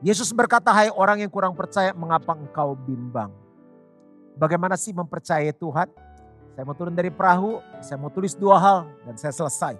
Yesus 0.00 0.32
berkata, 0.32 0.72
hai 0.72 0.88
orang 0.88 1.20
yang 1.24 1.32
kurang 1.32 1.52
percaya, 1.52 1.92
mengapa 1.92 2.32
engkau 2.32 2.76
bimbang? 2.76 3.32
Bagaimana 4.36 4.80
sih 4.80 4.96
mempercayai 4.96 5.52
Tuhan? 5.52 5.88
Saya 6.56 6.64
mau 6.64 6.76
turun 6.76 6.96
dari 6.96 7.12
perahu, 7.12 7.60
saya 7.84 8.00
mau 8.00 8.08
tulis 8.08 8.32
dua 8.32 8.56
hal, 8.56 8.78
dan 9.04 9.16
saya 9.20 9.32
selesai. 9.32 9.76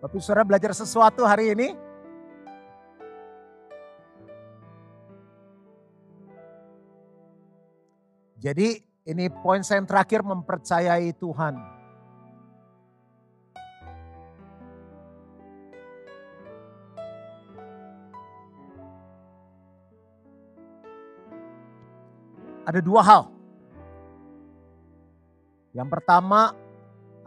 Bapak 0.00 0.20
saudara 0.20 0.48
belajar 0.48 0.72
sesuatu 0.72 1.24
hari 1.28 1.52
ini? 1.52 1.76
Jadi 8.40 8.80
ini 9.04 9.28
poin 9.28 9.60
saya 9.60 9.84
yang 9.84 9.88
terakhir 9.88 10.24
mempercayai 10.24 11.12
Tuhan. 11.12 11.60
Ada 22.64 22.80
dua 22.80 23.00
hal. 23.04 23.22
Yang 25.76 25.88
pertama 26.00 26.56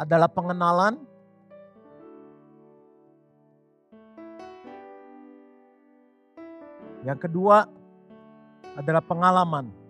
adalah 0.01 0.29
pengenalan. 0.33 0.97
Yang 7.05 7.19
kedua 7.29 7.69
adalah 8.73 9.03
pengalaman. 9.05 9.82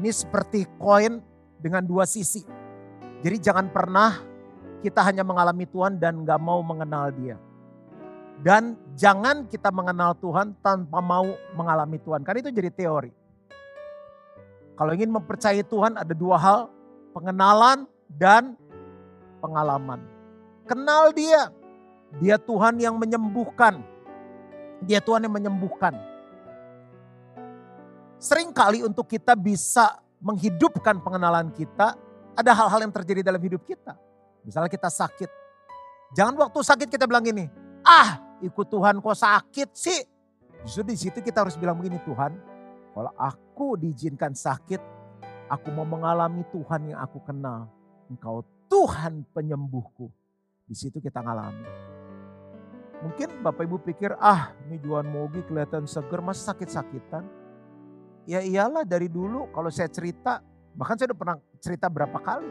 Ini 0.00 0.08
seperti 0.16 0.64
koin 0.80 1.20
dengan 1.60 1.84
dua 1.84 2.08
sisi. 2.08 2.40
Jadi 3.20 3.36
jangan 3.36 3.68
pernah 3.68 4.16
kita 4.80 5.04
hanya 5.04 5.20
mengalami 5.20 5.68
Tuhan 5.68 6.00
dan 6.00 6.24
gak 6.24 6.40
mau 6.40 6.64
mengenal 6.64 7.12
dia. 7.12 7.36
Dan 8.40 8.80
jangan 8.96 9.44
kita 9.44 9.68
mengenal 9.68 10.16
Tuhan 10.16 10.56
tanpa 10.64 11.04
mau 11.04 11.28
mengalami 11.52 12.00
Tuhan. 12.00 12.24
Karena 12.24 12.48
itu 12.48 12.48
jadi 12.48 12.72
teori. 12.72 13.12
Kalau 14.72 14.96
ingin 14.96 15.12
mempercayai 15.12 15.68
Tuhan 15.68 16.00
ada 16.00 16.16
dua 16.16 16.40
hal. 16.40 16.60
Pengenalan 17.12 17.84
dan 18.08 18.56
pengalaman. 19.44 20.00
Kenal 20.64 21.12
dia. 21.12 21.52
Dia 22.24 22.40
Tuhan 22.40 22.80
yang 22.80 22.96
menyembuhkan. 22.96 23.84
Dia 24.80 25.04
Tuhan 25.04 25.28
yang 25.28 25.34
menyembuhkan. 25.36 26.09
Seringkali 28.20 28.84
untuk 28.84 29.08
kita 29.08 29.32
bisa 29.32 29.96
menghidupkan 30.20 31.00
pengenalan 31.00 31.48
kita, 31.56 31.96
ada 32.36 32.52
hal-hal 32.52 32.84
yang 32.84 32.92
terjadi 32.92 33.24
dalam 33.24 33.40
hidup 33.40 33.64
kita. 33.64 33.96
Misalnya 34.44 34.68
kita 34.68 34.92
sakit. 34.92 35.30
Jangan 36.12 36.36
waktu 36.36 36.60
sakit 36.60 36.88
kita 36.92 37.08
bilang 37.08 37.24
gini, 37.24 37.48
ah 37.80 38.20
ikut 38.44 38.66
Tuhan 38.68 39.00
kok 39.00 39.16
sakit 39.16 39.68
sih. 39.72 40.04
Justru 40.68 40.84
di 40.84 40.96
situ 41.00 41.24
kita 41.24 41.48
harus 41.48 41.56
bilang 41.56 41.80
begini, 41.80 41.96
Tuhan 42.04 42.36
kalau 42.90 43.12
aku 43.16 43.78
diizinkan 43.80 44.34
sakit, 44.34 44.82
aku 45.48 45.68
mau 45.72 45.86
mengalami 45.86 46.42
Tuhan 46.52 46.92
yang 46.92 47.00
aku 47.00 47.22
kenal. 47.22 47.70
Engkau 48.10 48.42
Tuhan 48.68 49.24
penyembuhku. 49.30 50.10
Di 50.68 50.74
situ 50.74 51.00
kita 51.00 51.22
ngalami. 51.22 51.66
Mungkin 53.00 53.40
Bapak 53.40 53.64
Ibu 53.64 53.80
pikir, 53.80 54.12
ah 54.20 54.52
ini 54.68 54.76
Juan 54.82 55.08
Mogi 55.08 55.40
kelihatan 55.48 55.88
seger, 55.88 56.20
masa 56.20 56.52
sakit-sakitan. 56.52 57.39
Ya 58.30 58.38
iyalah 58.38 58.86
dari 58.86 59.10
dulu 59.10 59.50
kalau 59.50 59.74
saya 59.74 59.90
cerita, 59.90 60.38
bahkan 60.78 60.94
saya 60.94 61.10
udah 61.10 61.18
pernah 61.18 61.36
cerita 61.58 61.90
berapa 61.90 62.14
kali. 62.14 62.46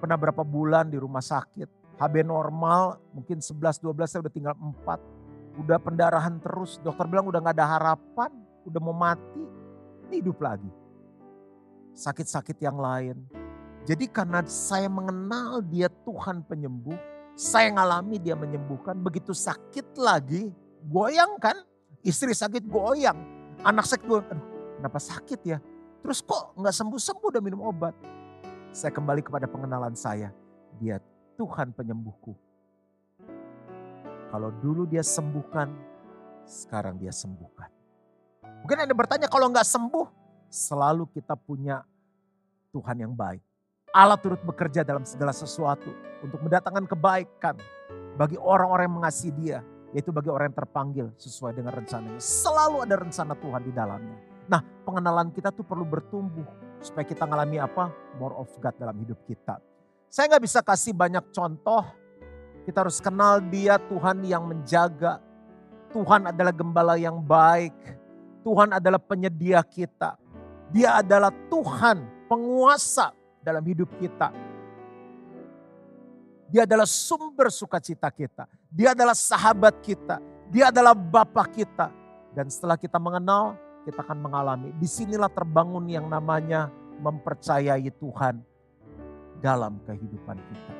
Pernah 0.00 0.16
berapa 0.16 0.40
bulan 0.40 0.88
di 0.88 0.96
rumah 0.96 1.20
sakit. 1.20 2.00
HB 2.00 2.24
normal 2.24 2.96
mungkin 3.12 3.44
11-12 3.44 4.08
saya 4.08 4.24
udah 4.24 4.32
tinggal 4.32 4.56
4. 4.56 5.60
Udah 5.60 5.76
pendarahan 5.76 6.40
terus, 6.40 6.80
dokter 6.80 7.04
bilang 7.12 7.28
udah 7.28 7.44
gak 7.44 7.60
ada 7.60 7.76
harapan, 7.76 8.32
udah 8.64 8.80
mau 8.80 8.96
mati, 8.96 9.44
hidup 10.08 10.40
lagi. 10.40 10.72
Sakit-sakit 11.92 12.56
yang 12.56 12.80
lain. 12.80 13.20
Jadi 13.84 14.08
karena 14.08 14.40
saya 14.48 14.88
mengenal 14.88 15.60
dia 15.60 15.92
Tuhan 16.08 16.40
penyembuh, 16.48 16.96
saya 17.36 17.68
ngalami 17.68 18.16
dia 18.16 18.32
menyembuhkan, 18.32 18.96
begitu 18.96 19.36
sakit 19.36 19.92
lagi, 20.00 20.48
goyang 20.88 21.36
kan? 21.36 21.60
Istri 22.00 22.32
sakit 22.32 22.64
goyang, 22.64 23.20
Anak 23.62 23.86
saya 23.86 24.02
aduh 24.02 24.42
kenapa 24.74 24.98
sakit 24.98 25.40
ya? 25.46 25.62
Terus 26.02 26.18
kok 26.18 26.58
nggak 26.58 26.74
sembuh-sembuh 26.74 27.28
udah 27.30 27.42
minum 27.42 27.62
obat? 27.62 27.94
Saya 28.74 28.90
kembali 28.90 29.22
kepada 29.22 29.46
pengenalan 29.46 29.94
saya. 29.94 30.34
Dia 30.82 30.98
Tuhan 31.38 31.70
penyembuhku. 31.70 32.34
Kalau 34.34 34.50
dulu 34.58 34.82
dia 34.90 35.06
sembuhkan, 35.06 35.70
sekarang 36.42 36.98
dia 36.98 37.14
sembuhkan. 37.14 37.70
Mungkin 38.66 38.82
Anda 38.82 38.98
bertanya 38.98 39.30
kalau 39.30 39.46
nggak 39.54 39.68
sembuh, 39.68 40.06
selalu 40.50 41.06
kita 41.14 41.38
punya 41.38 41.86
Tuhan 42.74 42.98
yang 42.98 43.14
baik. 43.14 43.46
Allah 43.94 44.18
turut 44.18 44.42
bekerja 44.42 44.82
dalam 44.82 45.06
segala 45.06 45.30
sesuatu 45.30 45.94
untuk 46.18 46.42
mendatangkan 46.42 46.90
kebaikan 46.90 47.54
bagi 48.18 48.34
orang-orang 48.42 48.90
yang 48.90 48.96
mengasihi 48.98 49.32
dia. 49.38 49.58
Yaitu 49.92 50.08
bagi 50.08 50.32
orang 50.32 50.52
yang 50.52 50.58
terpanggil 50.58 51.06
sesuai 51.20 51.56
dengan 51.56 51.76
rencananya. 51.76 52.20
Selalu 52.20 52.84
ada 52.88 52.96
rencana 52.96 53.36
Tuhan 53.36 53.62
di 53.64 53.72
dalamnya. 53.72 54.18
Nah 54.48 54.60
pengenalan 54.88 55.28
kita 55.32 55.52
tuh 55.52 55.64
perlu 55.64 55.84
bertumbuh. 55.84 56.44
Supaya 56.82 57.06
kita 57.06 57.28
ngalami 57.28 57.62
apa? 57.62 57.94
More 58.18 58.34
of 58.42 58.50
God 58.58 58.74
dalam 58.74 58.98
hidup 58.98 59.20
kita. 59.28 59.62
Saya 60.10 60.28
nggak 60.32 60.44
bisa 60.44 60.60
kasih 60.60 60.92
banyak 60.92 61.24
contoh. 61.30 61.86
Kita 62.66 62.82
harus 62.82 62.98
kenal 62.98 63.38
dia 63.52 63.78
Tuhan 63.78 64.26
yang 64.26 64.44
menjaga. 64.44 65.22
Tuhan 65.92 66.32
adalah 66.32 66.52
gembala 66.52 66.94
yang 66.98 67.20
baik. 67.22 67.76
Tuhan 68.42 68.74
adalah 68.74 68.98
penyedia 68.98 69.62
kita. 69.62 70.18
Dia 70.72 71.04
adalah 71.04 71.30
Tuhan 71.52 72.26
penguasa 72.26 73.12
dalam 73.44 73.62
hidup 73.62 73.92
kita. 74.00 74.32
Dia 76.48 76.68
adalah 76.68 76.84
sumber 76.88 77.48
sukacita 77.48 78.08
kita. 78.12 78.44
Dia 78.72 78.96
adalah 78.96 79.12
sahabat 79.12 79.84
kita. 79.84 80.16
Dia 80.48 80.72
adalah 80.72 80.96
Bapak 80.96 81.52
kita. 81.52 81.92
Dan 82.32 82.48
setelah 82.48 82.80
kita 82.80 82.96
mengenal, 82.96 83.60
kita 83.84 84.00
akan 84.00 84.18
mengalami. 84.24 84.72
Di 84.80 84.88
sinilah 84.88 85.28
terbangun 85.28 85.84
yang 85.92 86.08
namanya 86.08 86.72
mempercayai 87.04 87.84
Tuhan 88.00 88.40
dalam 89.44 89.76
kehidupan 89.84 90.40
kita. 90.40 90.72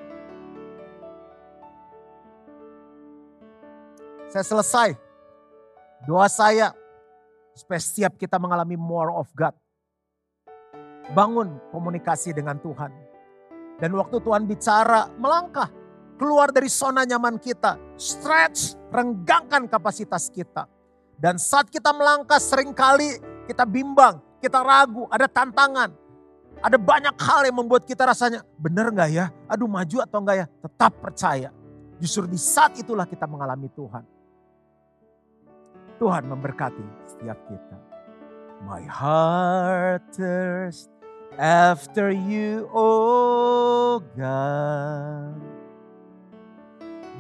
Saya 4.32 4.44
selesai. 4.48 4.88
Doa 6.08 6.26
saya 6.32 6.72
supaya 7.52 7.78
setiap 7.78 8.16
kita 8.16 8.40
mengalami 8.40 8.80
more 8.80 9.12
of 9.12 9.28
God. 9.36 9.52
Bangun 11.12 11.60
komunikasi 11.68 12.32
dengan 12.32 12.56
Tuhan 12.56 13.12
dan 13.82 13.90
waktu 13.98 14.22
Tuhan 14.22 14.46
bicara, 14.46 15.10
melangkah. 15.18 15.81
Keluar 16.22 16.54
dari 16.54 16.70
zona 16.70 17.02
nyaman 17.02 17.34
kita. 17.34 17.74
Stretch, 17.98 18.78
renggangkan 18.94 19.66
kapasitas 19.66 20.30
kita. 20.30 20.70
Dan 21.18 21.34
saat 21.34 21.66
kita 21.66 21.90
melangkah 21.90 22.38
sering 22.38 22.70
kali 22.70 23.18
kita 23.50 23.66
bimbang, 23.66 24.22
kita 24.38 24.62
ragu, 24.62 25.10
ada 25.10 25.26
tantangan. 25.26 25.90
Ada 26.62 26.78
banyak 26.78 27.18
hal 27.18 27.42
yang 27.50 27.58
membuat 27.58 27.82
kita 27.82 28.06
rasanya, 28.06 28.46
benar 28.54 28.94
nggak 28.94 29.10
ya? 29.10 29.34
Aduh 29.50 29.66
maju 29.66 29.98
atau 29.98 30.22
enggak 30.22 30.36
ya? 30.38 30.46
Tetap 30.62 30.92
percaya. 31.02 31.50
Justru 31.98 32.30
di 32.30 32.38
saat 32.38 32.78
itulah 32.78 33.02
kita 33.02 33.26
mengalami 33.26 33.66
Tuhan. 33.74 34.06
Tuhan 35.98 36.22
memberkati 36.30 36.86
setiap 37.18 37.38
kita. 37.50 37.76
My 38.62 38.86
heart 38.86 40.06
thirsts 40.14 40.86
after 41.34 42.14
you, 42.14 42.70
oh 42.70 43.98
God. 44.14 45.51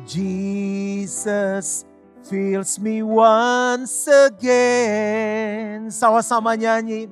Jesus 0.06 1.84
fills 2.22 2.78
me 2.78 3.02
once 3.02 4.06
again. 4.06 5.90
Sama-sama 5.90 6.56
nyanyi. 6.56 7.10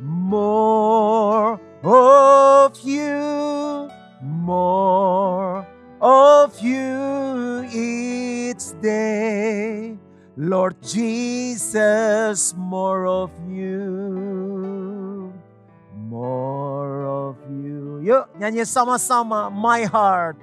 More 0.00 1.56
of 1.84 2.76
you, 2.84 3.88
more 4.20 5.64
of 6.00 6.52
you 6.60 7.64
each 7.72 8.76
day. 8.84 9.96
Lord 10.36 10.76
Jesus, 10.84 12.52
more 12.60 13.08
of 13.08 13.32
you, 13.48 15.32
more 15.96 17.08
of 17.08 17.40
you. 17.48 18.04
Yuk 18.04 18.28
nyanyi 18.36 18.68
sama-sama, 18.68 19.48
my 19.48 19.88
heart, 19.88 20.36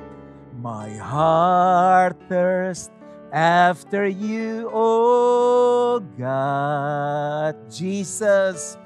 my 0.63 0.95
heart 0.95 2.15
thirsts 2.31 2.89
after 3.35 4.07
you, 4.07 4.71
oh 4.71 5.99
God. 6.17 7.59
Jesus, 7.67 8.79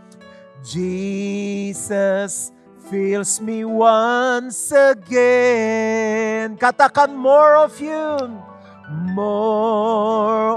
Jesus 0.65 2.51
fills 2.89 3.37
me 3.39 3.61
once 3.61 4.73
again. 4.73 6.57
Katakan 6.57 7.13
more 7.13 7.61
of 7.61 7.77
you 7.77 8.17
more 8.89 10.55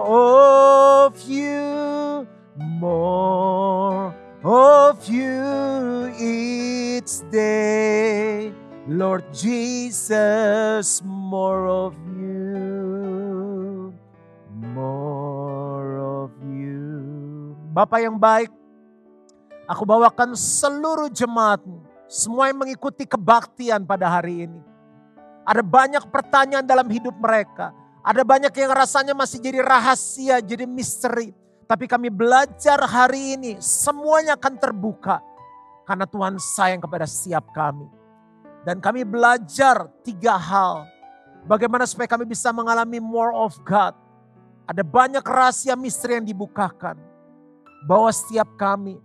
of 1.06 1.20
you, 1.28 2.26
more 2.56 4.14
of 4.44 5.08
you 5.08 6.14
each 6.18 7.28
day. 7.30 8.52
Lord 8.90 9.22
Jesus, 9.30 10.98
more 11.06 11.70
of 11.70 11.94
you, 12.18 13.94
more 14.74 15.94
of 16.26 16.34
you. 16.42 17.54
Bapak 17.70 18.02
yang 18.02 18.18
baik, 18.18 18.50
aku 19.70 19.86
bawakan 19.86 20.34
seluruh 20.34 21.06
jemaatmu, 21.06 21.86
semua 22.10 22.50
yang 22.50 22.66
mengikuti 22.66 23.06
kebaktian 23.06 23.86
pada 23.86 24.10
hari 24.10 24.50
ini. 24.50 24.58
Ada 25.46 25.62
banyak 25.62 26.10
pertanyaan 26.10 26.66
dalam 26.66 26.90
hidup 26.90 27.14
mereka 27.14 27.70
ada 28.00 28.24
banyak 28.24 28.52
yang 28.56 28.72
rasanya 28.72 29.12
masih 29.12 29.36
jadi 29.36 29.60
rahasia, 29.60 30.40
jadi 30.40 30.64
misteri. 30.64 31.36
Tapi 31.68 31.84
kami 31.84 32.08
belajar 32.08 32.80
hari 32.88 33.36
ini 33.36 33.52
semuanya 33.60 34.34
akan 34.40 34.56
terbuka. 34.56 35.20
Karena 35.84 36.08
Tuhan 36.08 36.40
sayang 36.40 36.80
kepada 36.80 37.04
siap 37.04 37.52
kami. 37.52 37.99
Dan 38.64 38.78
kami 38.78 39.04
belajar 39.04 39.88
tiga 40.04 40.36
hal. 40.36 40.84
Bagaimana 41.48 41.88
supaya 41.88 42.04
kami 42.04 42.28
bisa 42.28 42.52
mengalami 42.52 43.00
more 43.00 43.32
of 43.32 43.56
God. 43.64 43.96
Ada 44.68 44.84
banyak 44.84 45.24
rahasia 45.24 45.74
misteri 45.74 46.20
yang 46.20 46.26
dibukakan. 46.28 47.00
Bahwa 47.88 48.12
setiap 48.12 48.46
kami 48.60 49.00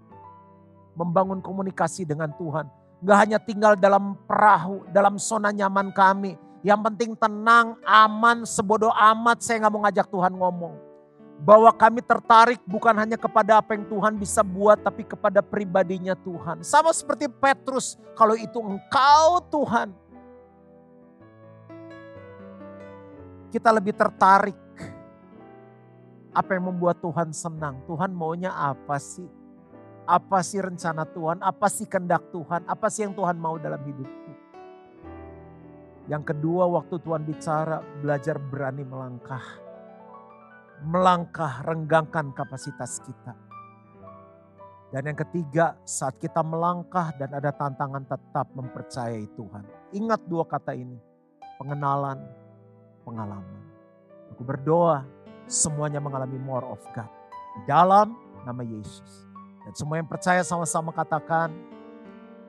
membangun 0.96 1.40
komunikasi 1.40 2.04
dengan 2.04 2.32
Tuhan. 2.36 2.68
Gak 3.04 3.18
hanya 3.18 3.40
tinggal 3.40 3.80
dalam 3.80 4.20
perahu, 4.28 4.84
dalam 4.92 5.16
zona 5.16 5.52
nyaman 5.52 5.92
kami 5.96 6.36
yang 6.66 6.82
penting 6.82 7.14
tenang, 7.14 7.78
aman, 7.86 8.42
sebodoh 8.42 8.90
amat 8.90 9.38
saya 9.46 9.62
nggak 9.62 9.74
mau 9.78 9.86
ngajak 9.86 10.08
Tuhan 10.10 10.34
ngomong. 10.34 10.74
Bahwa 11.36 11.68
kami 11.76 12.00
tertarik 12.00 12.64
bukan 12.64 12.96
hanya 12.96 13.20
kepada 13.20 13.60
apa 13.60 13.76
yang 13.76 13.86
Tuhan 13.86 14.16
bisa 14.16 14.40
buat, 14.42 14.80
tapi 14.80 15.04
kepada 15.04 15.44
pribadinya 15.44 16.16
Tuhan. 16.16 16.64
Sama 16.64 16.96
seperti 16.96 17.28
Petrus, 17.28 18.00
kalau 18.16 18.34
itu 18.40 18.58
engkau 18.62 19.44
Tuhan. 19.52 19.92
Kita 23.52 23.70
lebih 23.72 23.96
tertarik 23.96 24.58
apa 26.36 26.52
yang 26.60 26.68
membuat 26.76 27.00
Tuhan 27.00 27.32
senang. 27.32 27.80
Tuhan 27.88 28.12
maunya 28.12 28.52
apa 28.52 29.00
sih? 29.00 29.28
Apa 30.06 30.44
sih 30.44 30.60
rencana 30.60 31.08
Tuhan? 31.08 31.40
Apa 31.42 31.72
sih 31.72 31.88
kehendak 31.88 32.30
Tuhan? 32.30 32.68
Apa 32.68 32.92
sih 32.92 33.08
yang 33.08 33.16
Tuhan 33.16 33.40
mau 33.40 33.56
dalam 33.58 33.80
hidupku? 33.82 34.32
Yang 36.06 36.24
kedua 36.36 36.70
waktu 36.70 37.02
Tuhan 37.02 37.26
bicara 37.26 37.82
belajar 38.04 38.38
berani 38.38 38.86
melangkah. 38.86 39.65
Melangkah 40.84 41.64
renggangkan 41.64 42.36
kapasitas 42.36 43.00
kita. 43.08 43.34
Dan 44.92 45.12
yang 45.12 45.20
ketiga 45.20 45.76
saat 45.84 46.16
kita 46.20 46.40
melangkah 46.40 47.12
dan 47.20 47.36
ada 47.36 47.52
tantangan 47.52 48.08
tetap 48.08 48.48
mempercayai 48.56 49.28
Tuhan. 49.36 49.64
Ingat 49.92 50.24
dua 50.28 50.48
kata 50.48 50.72
ini. 50.72 50.96
Pengenalan, 51.60 52.20
pengalaman. 53.04 53.64
Aku 54.36 54.44
berdoa 54.44 55.04
semuanya 55.48 56.00
mengalami 56.00 56.40
more 56.40 56.68
of 56.68 56.80
God. 56.96 57.12
Dalam 57.68 58.16
nama 58.48 58.64
Yesus. 58.64 59.28
Dan 59.66 59.74
semua 59.74 59.98
yang 60.00 60.08
percaya 60.08 60.46
sama-sama 60.46 60.94
katakan, 60.96 61.52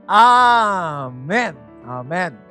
Amin. 0.07 1.59
Amin. 1.83 2.46